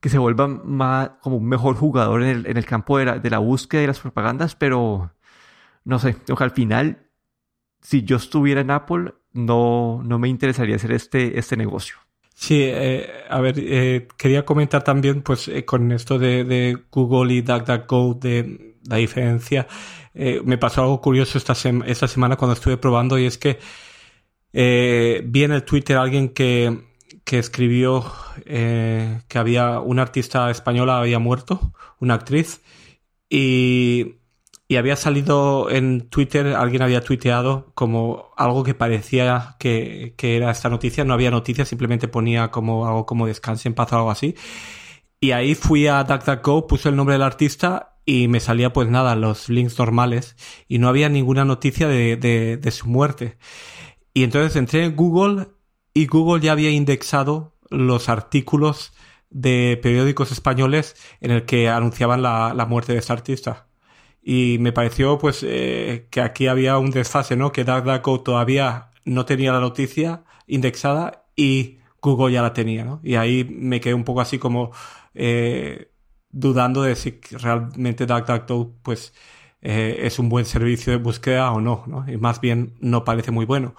que 0.00 0.08
se 0.08 0.18
vuelva 0.18 0.48
más 0.48 1.10
como 1.22 1.36
un 1.36 1.46
mejor 1.48 1.76
jugador 1.76 2.22
en 2.22 2.28
el, 2.28 2.46
en 2.46 2.56
el 2.56 2.66
campo 2.66 2.98
de 2.98 3.06
la, 3.06 3.18
de 3.18 3.30
la 3.30 3.38
búsqueda 3.38 3.82
y 3.82 3.86
las 3.86 4.00
propagandas, 4.00 4.54
pero 4.56 5.12
no 5.84 5.98
sé, 5.98 6.16
o 6.30 6.36
al 6.42 6.50
final, 6.50 7.06
si 7.80 8.02
yo 8.02 8.16
estuviera 8.16 8.60
en 8.60 8.70
Apple, 8.70 9.14
no, 9.32 10.02
no 10.04 10.18
me 10.18 10.28
interesaría 10.28 10.76
hacer 10.76 10.92
este, 10.92 11.38
este 11.38 11.56
negocio. 11.56 11.96
Sí, 12.34 12.62
eh, 12.62 13.10
a 13.28 13.40
ver, 13.40 13.56
eh, 13.58 14.06
quería 14.16 14.44
comentar 14.44 14.84
también, 14.84 15.22
pues, 15.22 15.48
eh, 15.48 15.64
con 15.64 15.90
esto 15.90 16.18
de, 16.18 16.44
de, 16.44 16.78
Google 16.90 17.34
y 17.34 17.40
DuckDuckGo, 17.42 18.14
de 18.14 18.76
la 18.88 18.96
diferencia. 18.96 19.66
me 20.14 20.58
pasó 20.58 20.82
algo 20.82 21.00
curioso 21.00 21.38
esta, 21.38 21.54
esta 21.86 22.08
semana 22.08 22.36
cuando 22.36 22.54
estuve 22.54 22.76
probando 22.76 23.18
y 23.18 23.26
es 23.26 23.38
que 23.38 23.58
vi 24.52 25.44
en 25.44 25.52
el 25.52 25.64
Twitter 25.64 25.96
alguien 25.96 26.30
que, 26.30 26.84
que 27.24 27.38
escribió 27.38 28.04
que 28.44 29.38
había 29.38 29.80
una 29.80 30.02
artista 30.02 30.50
española 30.50 30.98
había 30.98 31.18
muerto, 31.18 31.72
una 32.00 32.14
actriz, 32.14 32.62
y 33.30 34.18
y 34.70 34.76
había 34.76 34.96
salido 34.96 35.70
en 35.70 36.10
Twitter, 36.10 36.48
alguien 36.54 36.82
había 36.82 37.00
tuiteado 37.00 37.72
como 37.74 38.32
algo 38.36 38.64
que 38.64 38.74
parecía 38.74 39.56
que, 39.58 40.14
era 40.18 40.50
esta 40.50 40.68
noticia. 40.68 41.04
No 41.04 41.14
había 41.14 41.30
noticia, 41.30 41.64
simplemente 41.64 42.06
ponía 42.06 42.50
como 42.50 42.86
algo 42.86 43.06
como 43.06 43.26
descanse 43.26 43.68
en 43.68 43.74
paz 43.74 43.92
o 43.92 43.96
algo 43.96 44.10
así. 44.10 44.36
Y 45.20 45.32
ahí 45.32 45.54
fui 45.54 45.86
a 45.86 46.04
DuckDuckGo, 46.04 46.66
puse 46.66 46.90
el 46.90 46.96
nombre 46.96 47.14
del 47.14 47.22
artista 47.22 47.96
y 48.04 48.28
me 48.28 48.40
salía 48.40 48.72
pues 48.72 48.88
nada, 48.90 49.16
los 49.16 49.48
links 49.48 49.78
normales. 49.78 50.36
Y 50.68 50.78
no 50.78 50.88
había 50.88 51.08
ninguna 51.08 51.46
noticia 51.46 51.88
de, 51.88 52.16
de 52.18 52.70
su 52.70 52.88
muerte. 52.88 53.38
Y 54.18 54.24
entonces 54.24 54.56
entré 54.56 54.84
en 54.84 54.96
Google 54.96 55.46
y 55.94 56.06
Google 56.06 56.42
ya 56.42 56.50
había 56.50 56.72
indexado 56.72 57.54
los 57.70 58.08
artículos 58.08 58.92
de 59.30 59.78
periódicos 59.80 60.32
españoles 60.32 60.96
en 61.20 61.30
el 61.30 61.44
que 61.44 61.68
anunciaban 61.68 62.22
la, 62.22 62.66
muerte 62.68 62.94
de 62.94 62.98
este 62.98 63.12
artista 63.12 63.68
y 64.20 64.56
me 64.58 64.72
pareció 64.72 65.18
pues 65.18 65.44
eh, 65.46 66.08
que 66.10 66.20
aquí 66.20 66.48
había 66.48 66.78
un 66.78 66.90
desfase, 66.90 67.36
¿no? 67.36 67.52
Que 67.52 67.62
DuckDuckGo 67.62 68.22
todavía 68.22 68.90
no 69.04 69.24
tenía 69.24 69.52
la 69.52 69.60
noticia 69.60 70.24
indexada 70.48 71.24
y 71.36 71.78
Google 72.02 72.32
ya 72.32 72.42
la 72.42 72.52
tenía, 72.52 72.84
¿no? 72.84 72.98
Y 73.04 73.14
ahí 73.14 73.44
me 73.44 73.80
quedé 73.80 73.94
un 73.94 74.02
poco 74.02 74.20
así 74.20 74.40
como 74.40 74.72
eh, 75.14 75.92
dudando 76.30 76.82
de 76.82 76.96
si 76.96 77.20
realmente 77.30 78.04
DuckDuckGo 78.04 78.78
pues 78.82 79.14
eh, 79.62 80.00
es 80.02 80.18
un 80.18 80.28
buen 80.28 80.44
servicio 80.44 80.92
de 80.92 80.98
búsqueda 80.98 81.52
o 81.52 81.60
no, 81.60 81.84
¿no? 81.86 82.04
Y 82.10 82.16
más 82.16 82.40
bien 82.40 82.74
no 82.80 83.04
parece 83.04 83.30
muy 83.30 83.44
bueno. 83.44 83.74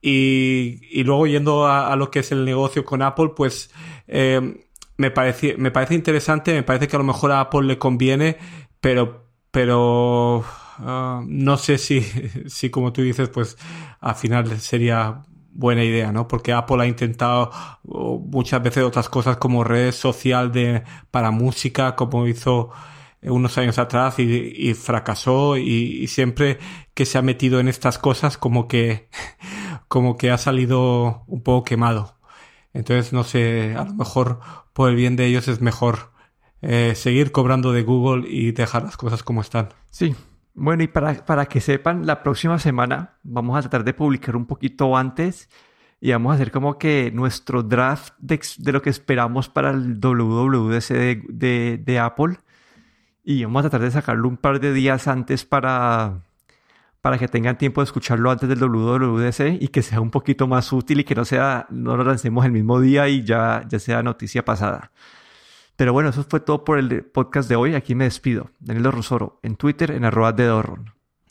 Y, 0.00 0.80
y 0.90 1.04
luego 1.04 1.26
yendo 1.26 1.66
a, 1.66 1.92
a, 1.92 1.96
lo 1.96 2.10
que 2.10 2.20
es 2.20 2.32
el 2.32 2.44
negocio 2.44 2.84
con 2.84 3.02
Apple, 3.02 3.30
pues 3.36 3.70
me, 4.06 5.10
parece, 5.10 5.56
me 5.56 5.70
parece 5.70 5.94
interesante, 5.94 6.52
me 6.54 6.62
parece 6.62 6.88
que 6.88 6.96
a 6.96 6.98
lo 6.98 7.04
mejor 7.04 7.32
a 7.32 7.40
Apple 7.40 7.62
le 7.62 7.78
conviene, 7.78 8.36
pero 8.80 9.26
pero 9.56 10.44
ah, 10.80 11.22
no 11.26 11.56
sé 11.56 11.78
si, 11.78 12.02
si, 12.46 12.68
como 12.68 12.92
tú 12.92 13.00
dices, 13.00 13.30
pues 13.30 13.56
al 14.00 14.14
final 14.14 14.60
sería 14.60 15.22
buena 15.50 15.82
idea, 15.82 16.12
¿no? 16.12 16.28
Porque 16.28 16.52
Apple 16.52 16.82
ha 16.82 16.86
intentado 16.86 17.50
muchas 17.82 18.62
veces 18.62 18.84
otras 18.84 19.08
cosas 19.08 19.38
como 19.38 19.64
red 19.64 19.92
social 19.92 20.52
de, 20.52 20.82
para 21.10 21.30
música, 21.30 21.96
como 21.96 22.26
hizo 22.26 22.68
unos 23.26 23.58
años 23.58 23.78
atrás 23.78 24.18
y, 24.18 24.74
fracasó 24.74 25.56
y, 25.56 26.06
siempre 26.08 26.58
que 26.94 27.06
se 27.06 27.18
ha 27.18 27.22
metido 27.22 27.60
en 27.60 27.68
estas 27.68 27.98
cosas 27.98 28.38
como 28.38 28.68
que, 28.68 29.08
como 29.88 30.16
que 30.16 30.30
ha 30.30 30.38
salido 30.38 31.24
un 31.26 31.42
poco 31.42 31.64
quemado. 31.64 32.16
Entonces, 32.72 33.12
no 33.12 33.24
sé, 33.24 33.74
a 33.76 33.84
lo 33.84 33.94
mejor 33.94 34.40
por 34.72 34.90
el 34.90 34.96
bien 34.96 35.16
de 35.16 35.26
ellos 35.26 35.48
es 35.48 35.60
mejor 35.60 36.12
eh, 36.62 36.92
seguir 36.94 37.32
cobrando 37.32 37.72
de 37.72 37.82
Google 37.82 38.28
y 38.28 38.52
dejar 38.52 38.82
las 38.82 38.96
cosas 38.96 39.22
como 39.22 39.40
están. 39.40 39.70
Sí. 39.90 40.14
Bueno, 40.54 40.82
y 40.82 40.86
para, 40.86 41.24
para 41.26 41.46
que 41.46 41.60
sepan, 41.60 42.06
la 42.06 42.22
próxima 42.22 42.58
semana 42.58 43.18
vamos 43.22 43.56
a 43.58 43.60
tratar 43.60 43.84
de 43.84 43.92
publicar 43.92 44.36
un 44.36 44.46
poquito 44.46 44.96
antes 44.96 45.48
y 46.00 46.12
vamos 46.12 46.32
a 46.32 46.34
hacer 46.34 46.50
como 46.50 46.78
que 46.78 47.10
nuestro 47.12 47.62
draft 47.62 48.14
de, 48.18 48.40
lo 48.72 48.82
que 48.82 48.90
esperamos 48.90 49.48
para 49.48 49.70
el 49.70 49.98
WWDC 49.98 50.88
de, 51.28 51.78
de, 51.82 51.98
Apple. 51.98 52.38
Y 53.28 53.42
vamos 53.42 53.58
a 53.58 53.70
tratar 53.70 53.80
de 53.80 53.90
sacarlo 53.90 54.28
un 54.28 54.36
par 54.36 54.60
de 54.60 54.72
días 54.72 55.08
antes 55.08 55.44
para, 55.44 56.20
para 57.00 57.18
que 57.18 57.26
tengan 57.26 57.58
tiempo 57.58 57.80
de 57.80 57.86
escucharlo 57.86 58.30
antes 58.30 58.48
del 58.48 58.60
WWDC 58.60 59.60
y 59.60 59.66
que 59.66 59.82
sea 59.82 60.00
un 60.00 60.12
poquito 60.12 60.46
más 60.46 60.72
útil 60.72 61.00
y 61.00 61.04
que 61.04 61.16
no 61.16 61.24
sea, 61.24 61.66
no 61.68 61.96
lo 61.96 62.04
lancemos 62.04 62.44
el 62.44 62.52
mismo 62.52 62.80
día 62.80 63.08
y 63.08 63.24
ya, 63.24 63.64
ya 63.68 63.80
sea 63.80 64.04
noticia 64.04 64.44
pasada. 64.44 64.92
Pero 65.74 65.92
bueno, 65.92 66.10
eso 66.10 66.22
fue 66.22 66.38
todo 66.38 66.62
por 66.62 66.78
el 66.78 67.02
podcast 67.02 67.48
de 67.48 67.56
hoy. 67.56 67.74
Aquí 67.74 67.96
me 67.96 68.04
despido. 68.04 68.52
Daniel 68.60 68.92
Rosoro, 68.92 69.40
en 69.42 69.56
Twitter, 69.56 69.90
en 69.90 70.04
arroba 70.04 70.30
de 70.30 70.64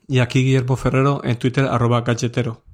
Y 0.09 0.19
aquí 0.19 0.43
Guillermo 0.43 0.75
Ferrero, 0.75 1.21
en 1.23 1.39
Twitter, 1.39 1.63
arroba 1.63 2.01
galletero. 2.01 2.64